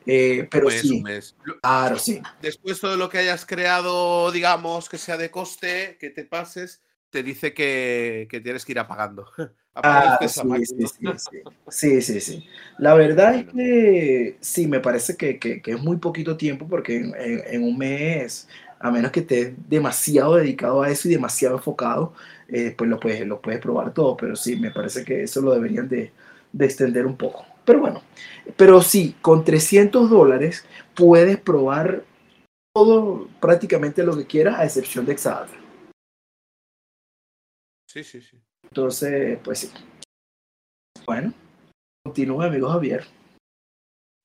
[0.05, 1.35] Eh, pero sí, un mes.
[1.61, 2.21] Claro, sí.
[2.41, 7.23] Después todo lo que hayas creado, digamos, que sea de coste, que te pases, te
[7.23, 9.27] dice que, que tienes que ir apagando.
[9.75, 12.47] Ah, sí, sí, sí, sí, sí, sí,
[12.77, 16.97] La verdad es que sí, me parece que, que, que es muy poquito tiempo porque
[16.97, 18.47] en, en, un mes
[18.79, 22.13] a menos que estés demasiado dedicado a eso y demasiado enfocado,
[22.49, 25.53] eh, pues lo puedes, lo puedes probar todo, pero sí, me parece que eso lo
[25.53, 26.11] deberían de,
[26.59, 27.45] extender un poco.
[27.65, 28.01] Pero bueno,
[28.57, 32.03] pero sí, con 300 dólares puedes probar
[32.75, 35.53] todo, prácticamente lo que quieras, a excepción de Exadata.
[37.89, 38.41] Sí, sí, sí.
[38.63, 39.71] Entonces, pues sí.
[41.05, 41.33] Bueno,
[42.03, 43.05] continúa, amigo Javier.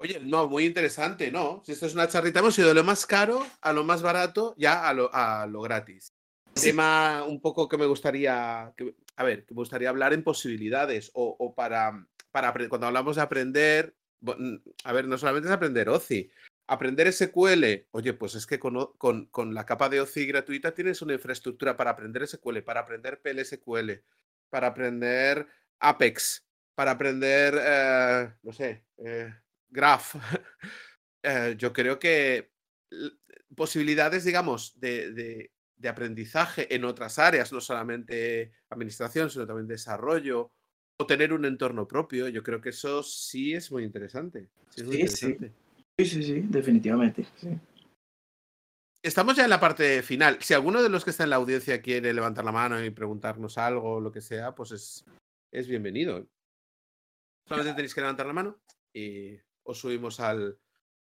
[0.00, 1.60] Oye, no, muy interesante, ¿no?
[1.64, 4.54] Si esto es una charrita, hemos ido de lo más caro a lo más barato,
[4.56, 6.08] ya a lo, a lo gratis.
[6.54, 6.68] Sí.
[6.70, 11.10] Tema un poco que me gustaría, que- a ver, que me gustaría hablar en posibilidades
[11.14, 13.96] o, o para, para cuando hablamos de aprender,
[14.84, 16.30] a ver, no solamente es aprender OCI,
[16.66, 21.00] aprender SQL, oye, pues es que con, con, con la capa de OCI gratuita tienes
[21.02, 24.02] una infraestructura para aprender SQL, para aprender PLSQL,
[24.50, 25.46] para aprender
[25.80, 29.34] Apex, para aprender, eh, no sé, eh,
[29.68, 30.14] Graph.
[31.20, 32.52] Eh, yo creo que
[33.56, 40.52] posibilidades, digamos, de- de aprendizaje en otras áreas, no solamente administración, sino también desarrollo,
[41.00, 44.48] o tener un entorno propio, yo creo que eso sí es muy interesante.
[44.70, 45.26] sí es muy Sí, sí.
[45.26, 45.52] interesante.
[45.98, 47.26] Sí, sí, sí, definitivamente.
[49.02, 50.38] Estamos ya en la parte final.
[50.40, 53.58] Si alguno de los que está en la audiencia quiere levantar la mano y preguntarnos
[53.58, 55.04] algo o lo que sea, pues es,
[55.52, 56.26] es bienvenido.
[57.46, 58.60] Solamente tenéis que levantar la mano
[58.92, 60.58] y os subimos al,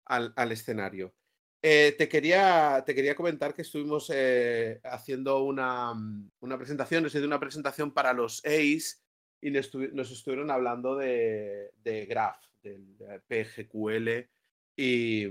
[0.07, 1.15] al, al escenario.
[1.63, 5.93] Eh, te, quería, te quería comentar que estuvimos eh, haciendo una,
[6.41, 8.97] una presentación, es decir, una presentación para los ACE
[9.43, 14.31] y nos, estu- nos estuvieron hablando de, de Graph, del de PGQL
[14.77, 15.25] y,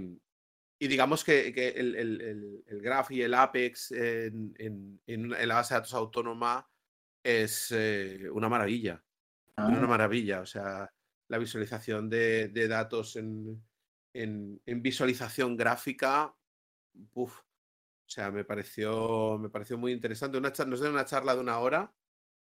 [0.78, 5.26] y digamos que, que el, el- el- el Graph y el Apex en, en- en
[5.26, 6.70] una- la base de datos autónoma
[7.24, 9.04] es eh, una maravilla.
[9.58, 10.42] Una Ah, maravilla.
[10.42, 10.92] O sea,
[11.30, 13.64] la visualización de, de datos en,
[14.14, 16.36] en- en visualización gráfica,
[17.14, 20.38] uf, o sea, me pareció, me pareció muy interesante.
[20.38, 21.94] Una nos dieron una charla de una hora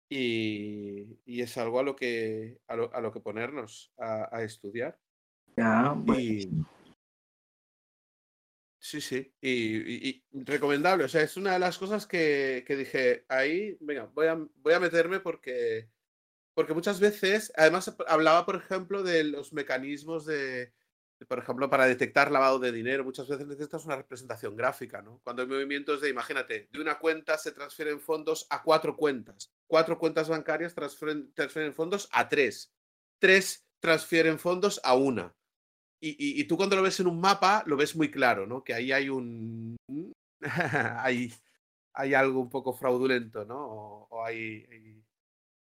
[0.09, 4.43] y, y es algo a lo que, a lo, a lo que ponernos a, a
[4.43, 4.99] estudiar.
[5.57, 6.65] ya, Y, buenísimo.
[8.79, 11.05] Sí, sí, y, y- recomendable.
[11.05, 14.73] O sea, es una de las cosas que, que dije, ahí, venga, voy a, voy
[14.73, 15.89] a meterme porque,
[16.53, 20.73] porque muchas veces, además hablaba, por ejemplo, de los mecanismos de,
[21.19, 25.19] de, por ejemplo, para detectar lavado de dinero, muchas veces necesitas una representación gráfica, ¿no?
[25.23, 29.97] Cuando hay movimientos de, imagínate, de una cuenta se transfieren fondos a cuatro cuentas, cuatro
[29.97, 32.71] cuentas bancarias transfieren, transfieren fondos a tres,
[33.19, 35.35] tres transfieren fondos a una.
[35.99, 38.63] Y, y- y tú cuando lo ves en un mapa lo ves muy claro, ¿no?
[38.63, 39.75] Que ahí hay un...
[40.97, 41.33] hay,
[41.93, 43.57] hay algo un poco fraudulento, ¿no?
[43.57, 45.03] O, o hay, hay,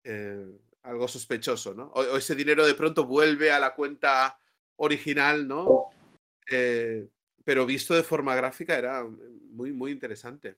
[0.05, 1.87] eh, algo sospechoso, ¿no?
[1.95, 4.39] O, o ese dinero de pronto vuelve a la cuenta
[4.77, 5.91] original, ¿no?
[6.51, 7.09] Eh,
[7.45, 10.57] pero visto de forma gráfica era muy, muy interesante.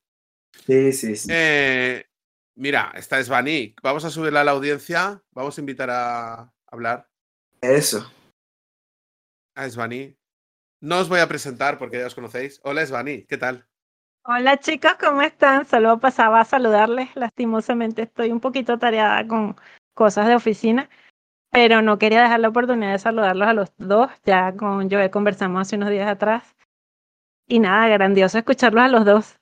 [0.66, 1.28] Sí, sí, sí.
[1.32, 2.06] Eh,
[2.56, 3.74] mira, esta es Vani.
[3.82, 5.22] Vamos a subirla a la audiencia.
[5.30, 7.08] Vamos a invitar a hablar
[7.60, 8.10] Eso.
[9.54, 10.16] a Svani.
[10.80, 12.60] No os voy a presentar porque ya os conocéis.
[12.64, 13.66] Hola Svani, ¿qué tal?
[14.24, 15.66] Hola chicos, ¿cómo están?
[15.66, 17.14] Solo pasaba a saludarles.
[17.14, 19.56] Lastimosamente estoy un poquito atareada con
[19.94, 20.90] cosas de oficina,
[21.50, 24.10] pero no quería dejar la oportunidad de saludarlos a los dos.
[24.24, 26.56] Ya con Joel conversamos hace unos días atrás.
[27.48, 29.36] Y nada, grandioso escucharlos a los dos.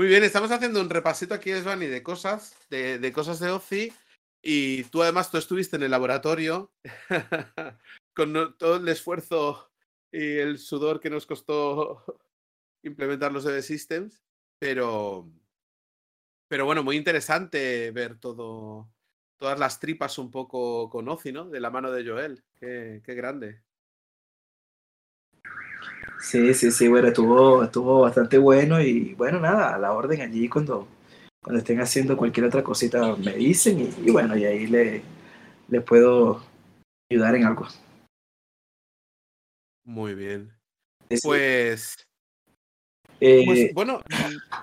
[0.00, 3.92] Muy bien, estamos haciendo un repasito aquí, Svani, de cosas, de, cosas de OCI.
[4.42, 6.72] Y tú además, tú estuviste en el laboratorio
[8.16, 9.70] con todo el esfuerzo
[10.10, 12.02] y el sudor que nos costó
[12.82, 14.24] implementar los DB Systems.
[14.58, 15.30] Pero,
[16.48, 18.90] pero bueno, muy interesante ver todo,
[19.36, 21.50] todas las tripas un poco con OCI, ¿no?
[21.50, 22.42] De la mano de Joel.
[22.58, 23.60] Qué, qué grande.
[26.20, 30.48] Sí, sí, sí, bueno, estuvo, estuvo bastante bueno y bueno, nada, a la orden allí
[30.48, 30.86] cuando,
[31.42, 35.02] cuando estén haciendo cualquier otra cosita me dicen y, y bueno, y ahí le,
[35.68, 36.44] le puedo
[37.10, 37.66] ayudar en algo.
[39.84, 40.52] Muy bien.
[41.10, 41.18] Sí.
[41.24, 41.96] Pues,
[43.18, 44.00] Eh, pues bueno,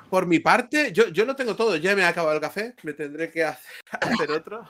[0.09, 1.75] por mi parte, yo, yo lo tengo todo.
[1.75, 3.65] Ya me ha acabado el café, me tendré que hacer,
[4.01, 4.63] hacer otro.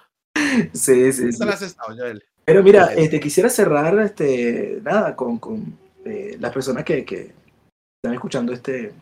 [0.74, 1.38] sí, sí, ¿Qué sí.
[1.38, 2.24] tal has estado, Joel?
[2.46, 5.78] Pero mira, este, quisiera cerrar, este, nada, con, con
[6.08, 8.94] eh, las personas que, están escuchando este,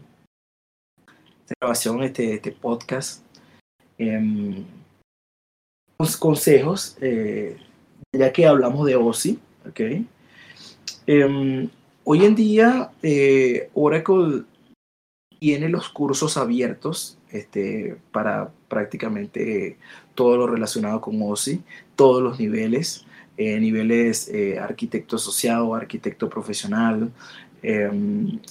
[1.41, 3.23] esta grabación, este, este podcast.
[3.97, 4.65] em,
[5.97, 7.57] unos consejos, eh,
[8.11, 9.79] ya que hablamos de OSI, ¿ok?
[11.07, 11.69] Em,
[12.03, 14.43] hoy en día, eh, Oracle
[15.39, 19.77] tiene los cursos abiertos este, para prácticamente
[20.15, 21.63] todo lo relacionado con OSI,
[21.95, 23.05] todos los niveles
[23.37, 27.11] eh, niveles eh, arquitecto asociado, arquitecto profesional,
[27.67, 27.89] eh,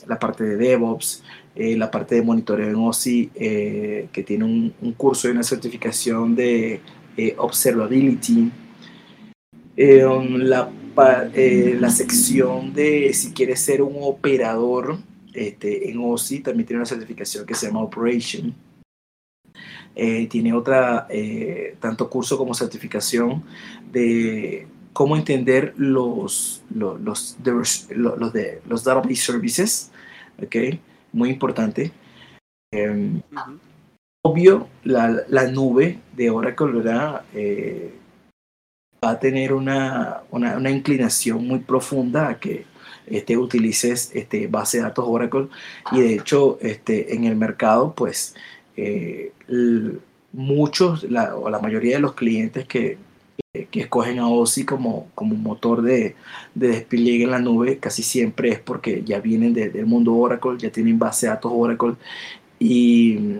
[0.09, 1.23] la parte de DevOps,
[1.55, 6.81] eh, la parte de monitoreo en OSI, que tiene un, curso y una certificación de
[7.37, 8.51] Observability,
[9.77, 10.05] eh,
[10.39, 14.99] la, la, sección de si quieres ser un operador
[15.33, 18.53] este, en OSI, también tiene una certificación que se llama Operation.
[19.95, 23.45] tiene otra, eh, tanto curso como certificación
[23.93, 27.37] de cómo entender los, los, los,
[27.91, 29.91] los, de, los database services,
[30.43, 30.57] ¿ok?
[31.13, 31.93] Muy importante.
[32.73, 33.21] Em,
[34.23, 37.23] obvio, la, la, nube de Oracle, ¿verdad?
[37.35, 37.93] Eh,
[39.05, 42.65] va a tener una, una, una, inclinación muy profunda a que
[43.07, 45.49] este, utilices este, base de datos Oracle
[45.93, 48.35] y de hecho este, en el mercado pues
[48.77, 49.33] eh,
[50.33, 52.97] muchos la, o la mayoría de los clientes que,
[53.71, 56.17] que escogen a OSI como, como motor de,
[56.55, 60.71] de, despliegue en la nube casi siempre es porque ya vienen del mundo Oracle, ya
[60.71, 61.95] tienen base de datos Oracle.
[62.59, 63.39] Y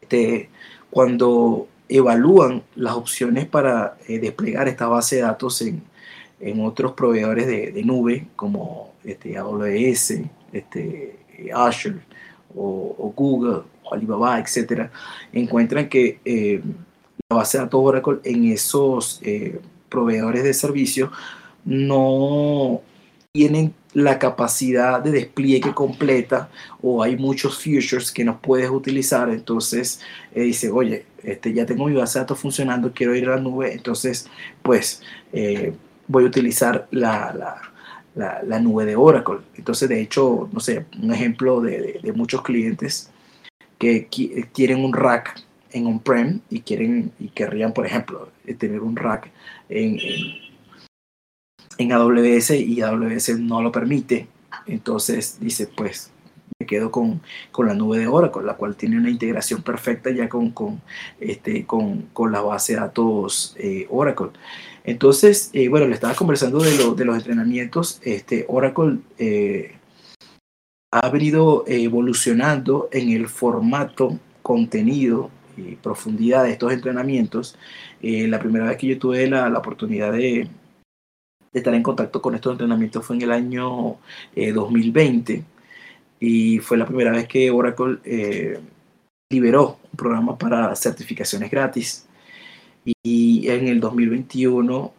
[0.00, 0.50] este,
[0.90, 5.82] cuando evalúan las opciones para eh, desplegar esta base de datos en,
[6.40, 10.22] en otros proveedores de, nube como este, AWS,
[10.52, 11.18] este,
[11.54, 12.00] Azure
[12.54, 14.92] o, Google o Alibaba, etcétera,
[15.32, 16.62] encuentran que eh,
[17.32, 21.10] base de datos Oracle en esos eh, proveedores de servicios
[21.64, 22.80] no
[23.32, 30.00] tienen la capacidad de despliegue completa o hay muchos features que no puedes utilizar, entonces
[30.34, 33.42] eh, dice, oye, este, ya tengo mi base de datos funcionando, quiero ir a la
[33.42, 34.28] nube, entonces
[34.62, 35.02] pues
[36.08, 37.60] voy a utilizar la,
[38.14, 39.38] la, nube de Oracle.
[39.56, 43.10] Entonces, de hecho, no sé, un ejemplo de, muchos clientes
[43.78, 44.08] que
[44.52, 49.30] quieren un rack en on-prem y quieren y querrían, por ejemplo, tener un rack
[49.68, 49.98] en,
[51.78, 54.28] en, AWS y AWS no lo permite.
[54.66, 56.10] Entonces dice, pues
[56.58, 57.20] me quedo con,
[57.50, 60.80] con, la nube de Oracle, la cual tiene una integración perfecta ya con, con,
[61.20, 64.30] este, con, con la base de datos eh, Oracle.
[64.84, 68.00] Entonces, eh, bueno, le estaba conversando de, de los entrenamientos.
[68.02, 69.76] Este, Oracle eh,
[70.92, 77.56] ha venido evolucionando en el formato, contenido y profundidad de estos entrenamientos.
[78.02, 80.48] Eh, la primera vez que yo tuve la, la oportunidad de,
[81.52, 83.96] de, estar en contacto con estos entrenamientos fue en el año
[84.34, 85.44] 2020
[86.20, 87.98] y fue la primera vez que Oracle
[89.30, 92.06] liberó un programa para certificaciones gratis
[92.84, 94.92] y en el 2021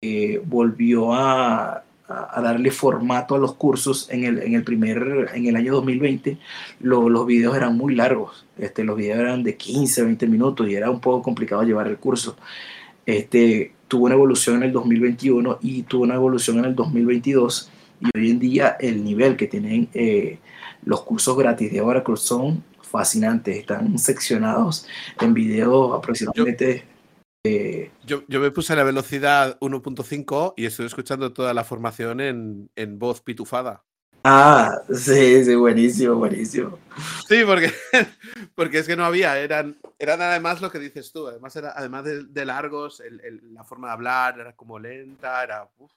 [0.00, 5.46] eh, volvió a, a, darle formato a los cursos en el, en el primer, en
[5.46, 6.38] el año 2020,
[6.80, 10.90] los videos eran muy largos, este, los videos eran de 15, 20 minutos y era
[10.90, 12.36] un poco complicado llevar el curso.
[13.04, 18.18] Este, tuvo una evolución en el 2021 y tuvo una evolución en el 2022 y
[18.18, 20.38] hoy en día el nivel que tienen eh,
[20.84, 24.86] los cursos gratis de Oracle son fascinantes, están seccionados
[25.20, 26.84] en videos aproximadamente...
[27.48, 32.20] Eh, yo, yo, me puse a la velocidad 1.5 y estoy escuchando toda la formación
[32.20, 33.84] en, en, voz pitufada.
[34.22, 36.78] Ah, sí, sí, buenísimo, buenísimo.
[37.26, 37.72] Sí, porque,
[38.54, 42.04] porque es que no había, eran, eran además lo que dices tú, además, era, además
[42.04, 45.68] de, largos, el, el, la forma de hablar era como lenta, era...
[45.78, 45.90] Uf.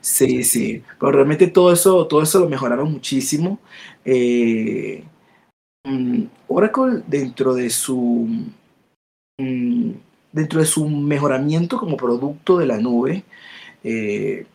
[0.00, 3.60] Sí, sí, pero realmente todo eso, todo eso lo mejoraron muchísimo.
[4.04, 5.04] Eh,
[5.84, 8.26] mm, Oracle dentro de su...
[9.38, 9.92] Mm,
[10.32, 13.24] dentro de su mejoramiento como producto de la nube,
[13.82, 14.46] eh,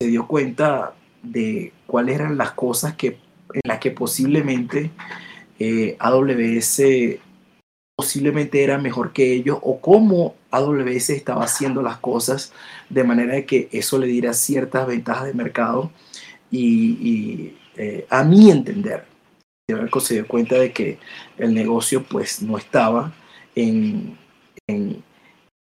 [0.00, 3.18] se dio cuenta de cuáles eran las cosas que,
[3.52, 4.90] en las que posiblemente
[5.58, 6.82] eh, AWS
[7.96, 12.52] posiblemente era mejor que ellos o cómo AWS estaba haciendo las cosas
[12.90, 15.92] de manera que eso le diera ciertas ventajas de mercado
[16.50, 19.04] y, eh, a mi entender
[20.00, 20.98] se dio cuenta de que
[21.38, 23.14] el negocio pues no estaba
[23.54, 24.18] en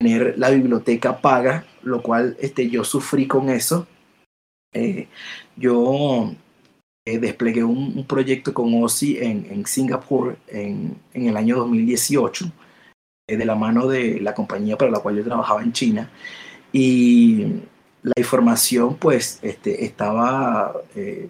[0.00, 3.86] tener la biblioteca paga, lo cual este, yo sufrí con eso.
[4.72, 5.08] Eh,
[5.56, 6.32] yo
[7.04, 12.50] eh, desplegué un, proyecto con OSI en, en Singapur en, en, el año 2018,
[13.28, 16.10] eh, de la mano de la compañía para la cual yo trabajaba en China.
[16.72, 17.44] Y
[18.02, 20.72] la información pues este, estaba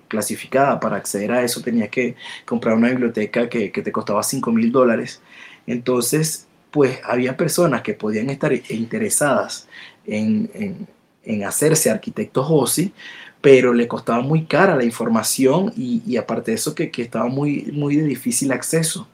[0.06, 0.78] clasificada.
[0.78, 2.14] Para acceder a eso tenías que
[2.44, 5.20] comprar una biblioteca que, que te costaba 5 mil dólares.
[5.66, 9.68] Entonces pues había personas que podían estar interesadas
[10.06, 10.86] en,
[11.44, 12.92] hacerse arquitectos OSI,
[13.40, 17.96] pero le costaba muy cara la información y, aparte de eso que, estaba muy, muy
[17.96, 19.08] de difícil acceso.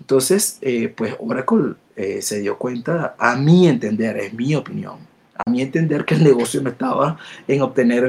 [0.00, 4.98] Entonces, eh, pues Oracle eh, se dio cuenta, a mi entender, es mi opinión,
[5.36, 7.18] a mi entender que el negocio no estaba
[7.48, 8.04] en obtener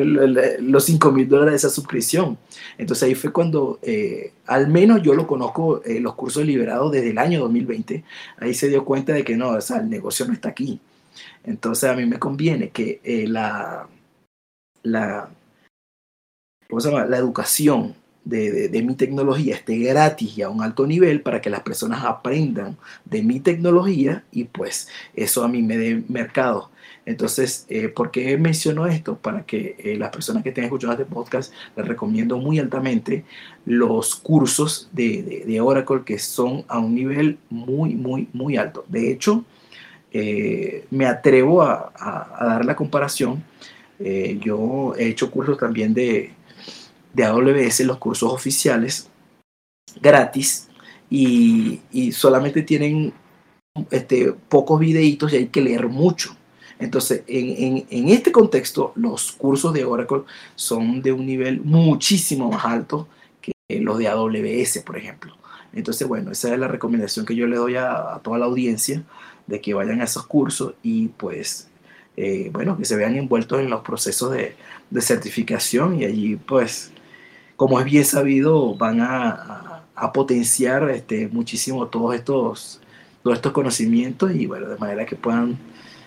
[0.62, 2.38] los 5 mil dólares de esa suscripción.
[2.78, 7.10] Entonces ahí fue cuando, eh, al menos yo lo conozco, eh, los cursos liberados desde
[7.10, 8.04] el año 2020,
[8.40, 10.80] ahí se dio cuenta de que no, o sea, el negocio no está aquí.
[11.44, 13.88] Entonces a mí me conviene que eh, la,
[14.84, 15.30] la,
[16.70, 17.06] ¿cómo se llama?
[17.06, 21.52] la educación de, de, mi tecnología esté gratis y a un alto nivel para que
[21.52, 26.72] las personas aprendan de mi tecnología y pues eso a mí me dé mercado.
[27.06, 29.18] Entonces, eh, ¿por qué menciono esto?
[29.18, 33.26] Para que eh, las personas que estén escuchando este podcast les recomiendo muy altamente
[33.66, 38.86] los cursos de, Oracle que son a un nivel muy, muy, muy alto.
[38.88, 39.46] De hecho,
[40.12, 41.92] eh, me atrevo a,
[42.40, 43.44] dar la comparación.
[44.00, 46.34] Yo he hecho cursos también de,
[47.18, 49.10] AWS, los cursos oficiales,
[50.02, 50.68] gratis,
[51.10, 53.14] y, y solamente tienen
[53.92, 56.36] este, pocos videitos y hay que leer mucho.
[56.80, 60.24] Entonces, en, en, este contexto, los cursos de Oracle
[60.56, 63.08] son de un nivel muchísimo más alto
[63.42, 65.36] que los de AWS, por ejemplo.
[65.74, 69.04] Entonces, bueno, esa es la recomendación que yo le doy a, toda la audiencia,
[69.48, 71.70] de que vayan a esos cursos y pues,
[72.18, 74.56] eh, bueno, que se vean envueltos en los procesos de,
[74.90, 76.92] de, certificación y allí pues,
[77.56, 82.82] como es bien sabido, van a, a, a potenciar este, muchísimo todos estos,
[83.24, 85.58] todos estos conocimientos y bueno, de manera que puedan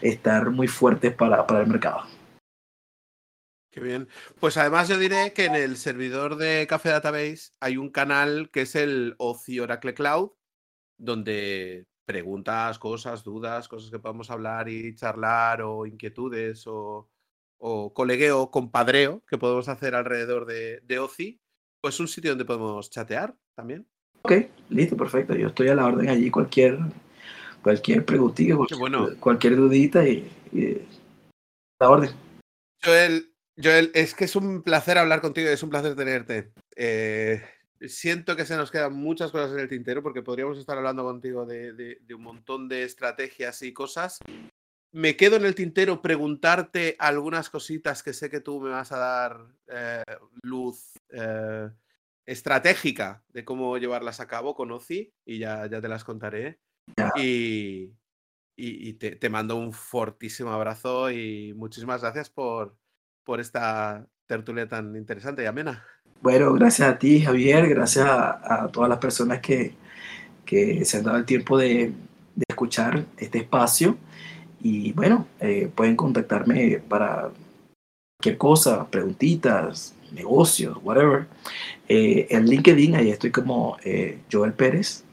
[0.03, 2.03] estar muy fuertes para, para el mercado.
[3.71, 4.09] Qué bien.
[4.41, 8.63] Pues además yo diré que en el servidor de Café Database hay un canal que
[8.63, 10.31] es el OCI Oracle Cloud,
[10.97, 17.11] donde preguntas, cosas, dudas, cosas que podemos hablar y charlar o inquietudes o,
[17.59, 21.41] o colegueo, compadreo que podemos hacer alrededor de, de OCI,
[21.83, 23.87] pues un sitio donde podemos chatear también.
[24.23, 24.33] Ok,
[24.71, 25.35] listo, perfecto.
[25.35, 26.79] Yo estoy a la orden allí, cualquier
[27.63, 29.09] cualquier preguntita, cualquier, bueno.
[29.21, 30.79] cualquier dudita y, y,
[31.81, 32.11] la orden.
[32.83, 33.33] Joel,
[33.63, 36.53] Joel, es que es un placer hablar contigo, es un placer tenerte.
[36.77, 37.43] Eh,
[37.81, 41.47] siento que se nos quedan muchas cosas en el tintero porque podríamos estar hablando contigo
[41.47, 44.19] de, de, de, un montón de estrategias y cosas.
[44.91, 48.99] Me quedo en el tintero preguntarte algunas cositas que sé que tú me vas a
[48.99, 50.03] dar eh,
[50.43, 51.69] luz eh,
[52.25, 56.59] estratégica de cómo llevarlas a cabo con OCI y ya, ya te las contaré.
[57.17, 57.93] Y,
[58.57, 62.77] y, y te, te, mando un fortísimo abrazo y muchísimas gracias por,
[63.25, 65.85] por esta tertulia tan interesante y amena.
[66.21, 69.75] Bueno, gracias a ti, Javier, gracias a, a todas las personas que,
[70.45, 71.93] que, se han dado el tiempo de,
[72.35, 73.97] de escuchar este espacio.
[74.61, 77.31] Y bueno, eh, pueden contactarme para
[78.17, 81.27] cualquier cosa, preguntitas, negocios, whatever.
[81.89, 85.05] Eh, en LinkedIn, ahí estoy como eh, Joel Pérez,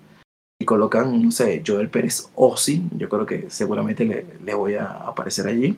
[0.66, 4.86] y colocan, no sé, Joel Pérez Osi, yo creo que seguramente le, le voy a
[4.86, 5.78] aparecer allí.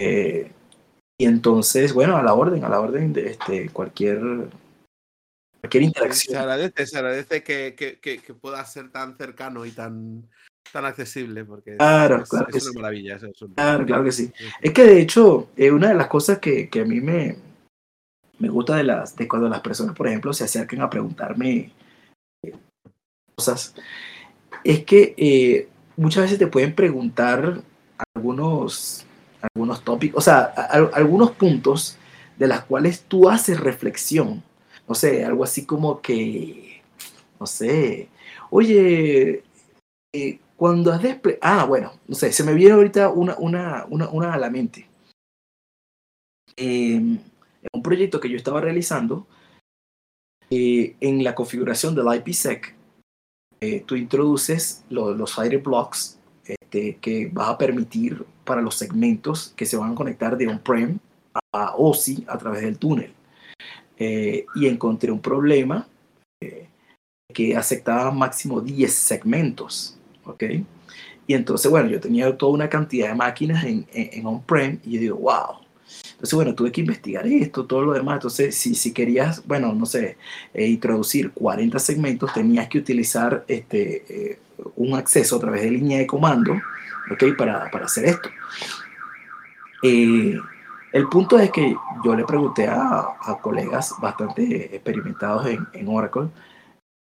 [0.00, 0.50] Eh,
[1.16, 4.18] y entonces, bueno, a la orden, a la orden de este, cualquier,
[5.60, 6.34] cualquier interacción.
[6.34, 10.28] Se agradece, se agradece que, que, que, que pueda ser tan cercano y tan,
[10.72, 12.70] tan accesible, porque claro, es, claro es sí.
[12.70, 13.16] una maravilla.
[13.16, 13.54] Es un...
[13.54, 14.32] Claro, claro que sí.
[14.60, 17.36] Es que de hecho, eh, una de las cosas que, que a mí me,
[18.40, 21.72] me gusta de, las, de cuando las personas, por ejemplo, se acercan a preguntarme
[23.48, 27.62] es que eh, muchas veces te pueden preguntar
[28.14, 29.06] algunos,
[29.40, 31.96] algunos tópicos, o sea, algunos puntos
[32.38, 34.42] de las cuales tú haces reflexión.
[34.88, 36.82] No sé, algo así como que,
[37.38, 38.08] no sé,
[38.50, 39.44] oye,
[40.12, 44.08] eh, cuando has desplegado, ah, bueno, no sé, se me viene ahorita una, una, una,
[44.08, 44.88] una a la mente.
[46.56, 47.18] Eh,
[47.72, 49.26] un proyecto que yo estaba realizando,
[50.50, 52.74] eh, en la configuración del IPsec,
[53.60, 59.66] eh, tú introduces lo, los Fireblocks este, que vas a permitir para los segmentos que
[59.66, 60.98] se van a conectar de on-prem
[61.52, 63.12] a OSI a través del túnel.
[63.98, 65.86] Eh, y encontré un problema
[66.40, 66.68] eh,
[67.34, 69.98] que aceptaba máximo 10 segmentos.
[70.24, 70.44] ¿ok?
[71.26, 74.92] Y entonces, bueno, yo tenía toda una cantidad de máquinas en, en, en on-prem y
[74.94, 75.60] yo digo, wow,
[76.20, 78.16] entonces, bueno, tuve que investigar esto, todo lo demás.
[78.16, 80.18] Entonces, si, si querías, bueno, no sé,
[80.52, 84.38] eh, introducir 40 segmentos, tenías que utilizar este, eh,
[84.76, 86.52] un acceso a través de línea de comando,
[87.10, 87.24] ¿ok?
[87.38, 88.28] Para, para hacer esto.
[89.82, 90.38] Eh,
[90.92, 96.28] el punto es que yo le pregunté a, a colegas bastante experimentados en, en Oracle,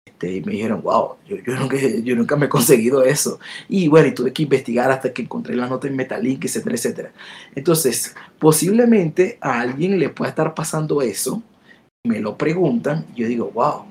[0.06, 3.40] este, y me dijeron, wow, yo, nunca, me he conseguido eso.
[3.68, 7.12] Y bueno, y tuve que investigar hasta que encontré la nota en Metalink, etcétera, etcétera.
[7.56, 11.42] Entonces, posiblemente a alguien le pueda estar pasando eso,
[12.04, 13.86] me lo preguntan, yo digo, wow,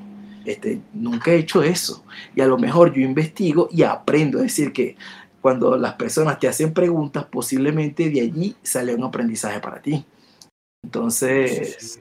[0.45, 2.05] este, nunca he hecho eso.
[2.35, 4.39] Y a lo mejor yo investigo y aprendo.
[4.39, 4.97] Es decir, que
[5.41, 10.05] cuando las personas te hacen preguntas, posiblemente de allí sale un aprendizaje para ti.
[10.83, 12.01] Entonces...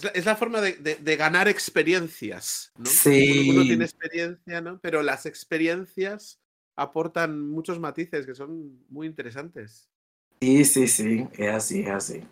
[0.00, 2.86] Es la, es la forma de, de, de, ganar experiencias, ¿no?
[2.86, 3.50] Sí.
[3.50, 4.78] Uno, uno, tiene experiencia, ¿no?
[4.80, 6.40] Pero las experiencias
[6.74, 9.90] aportan muchos matices que son muy interesantes.
[10.40, 12.22] Sí, sí, sí, es así, es así.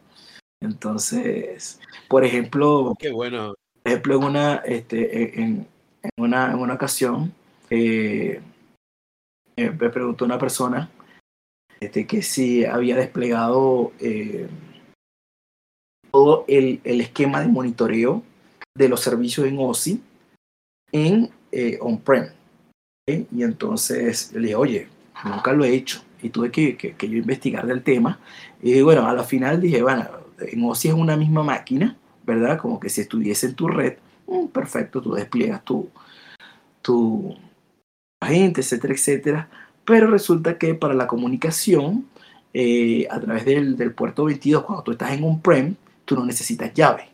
[0.62, 3.54] Entonces, por ejemplo, Qué bueno.
[3.82, 5.66] por ejemplo en una, este, en,
[6.02, 7.34] en una, en una ocasión,
[7.68, 8.40] eh,
[9.56, 10.90] eh, me preguntó una persona
[11.80, 14.48] este, que si había desplegado eh,
[16.10, 18.22] todo el, el esquema de monitoreo
[18.74, 20.00] de los servicios en OSI
[20.92, 22.28] en eh, on-prem.
[23.06, 24.88] Y entonces le dije, oye,
[25.24, 26.02] nunca lo he hecho.
[26.22, 28.20] Y tuve que, que, que yo investigar del tema.
[28.62, 30.06] Y bueno, a la final dije, bueno,
[30.40, 32.58] en OSI es una misma máquina, ¿verdad?
[32.58, 33.96] Como que si estuviese en tu red,
[34.26, 35.88] mm, perfecto, tú despliegas tu,
[36.82, 37.34] tu
[38.20, 39.48] agente, etcétera, etcétera.
[39.84, 42.06] Pero resulta que para la comunicación
[42.52, 45.76] eh, a través del, del puerto 22, cuando tú estás en on-prem,
[46.08, 47.10] tú no necesitas llave.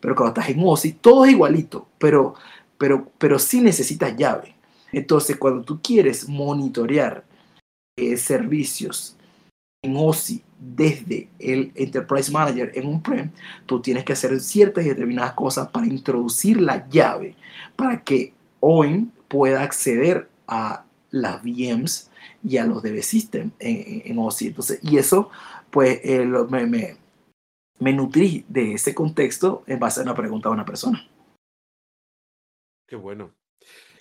[0.00, 2.34] Pero cuando estás en OSI, todo es igualito, pero,
[2.78, 4.54] pero, pero sí necesitas llave.
[4.92, 7.24] Entonces, cuando tú quieres monitorear
[7.96, 9.16] eh, servicios
[9.82, 13.30] en OSI desde el Enterprise Manager en on-prem,
[13.66, 17.34] tú tienes que hacer ciertas y determinadas cosas para introducir la llave
[17.74, 22.10] para que OIM pueda acceder a las VMs
[22.44, 24.48] y a los DB System en, OSI.
[24.48, 25.30] Entonces, y eso,
[25.70, 26.97] pues, eh, lo- me,
[27.80, 31.08] me nutrí de ese contexto en base a una pregunta de una persona.
[32.86, 33.34] Qué bueno.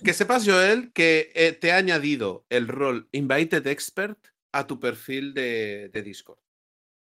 [0.03, 4.19] Que sepas, Joel, que eh, te he añadido el rol Invited Expert
[4.51, 6.39] a tu perfil de, de Discord.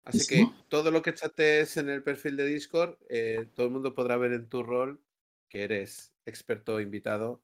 [0.04, 3.92] Así que todo lo que chatees en el perfil de Discord, eh, todo el mundo
[3.92, 5.00] podrá ver en tu rol
[5.48, 7.42] que eres experto invitado.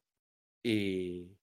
[0.63, 1.37] Y,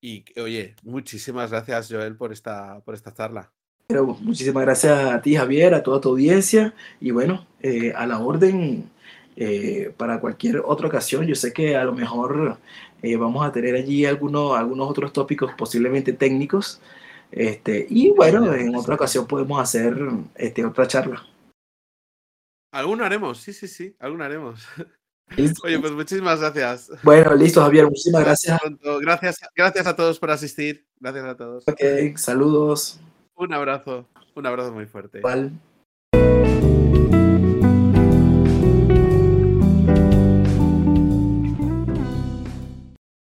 [0.00, 3.53] y oye, muchísimas gracias, Joel, por esta, por esta charla.
[3.86, 6.74] Pero muchísimas gracias a ti, Javier, a toda tu audiencia.
[7.00, 8.90] Y bueno, eh, a la orden
[9.36, 11.26] eh, para cualquier otra ocasión.
[11.26, 12.58] Yo sé que a lo mejor
[13.02, 16.80] eh, vamos a tener allí algunos, algunos otros tópicos posiblemente técnicos.
[17.30, 19.96] Este, y bueno, en otra ocasión podemos hacer
[20.36, 21.26] este, otra charla.
[22.72, 24.66] Alguno haremos, sí, sí, sí, alguno haremos.
[25.36, 25.62] ¿Listo?
[25.66, 26.90] Oye, pues muchísimas gracias.
[27.02, 27.84] Bueno, listo, Javier.
[27.84, 28.60] Muchísimas gracias.
[29.00, 30.86] Gracias, gracias a todos por asistir.
[31.00, 31.64] Gracias a todos.
[31.68, 33.00] Ok, saludos.
[33.36, 35.20] Un abrazo, un abrazo muy fuerte.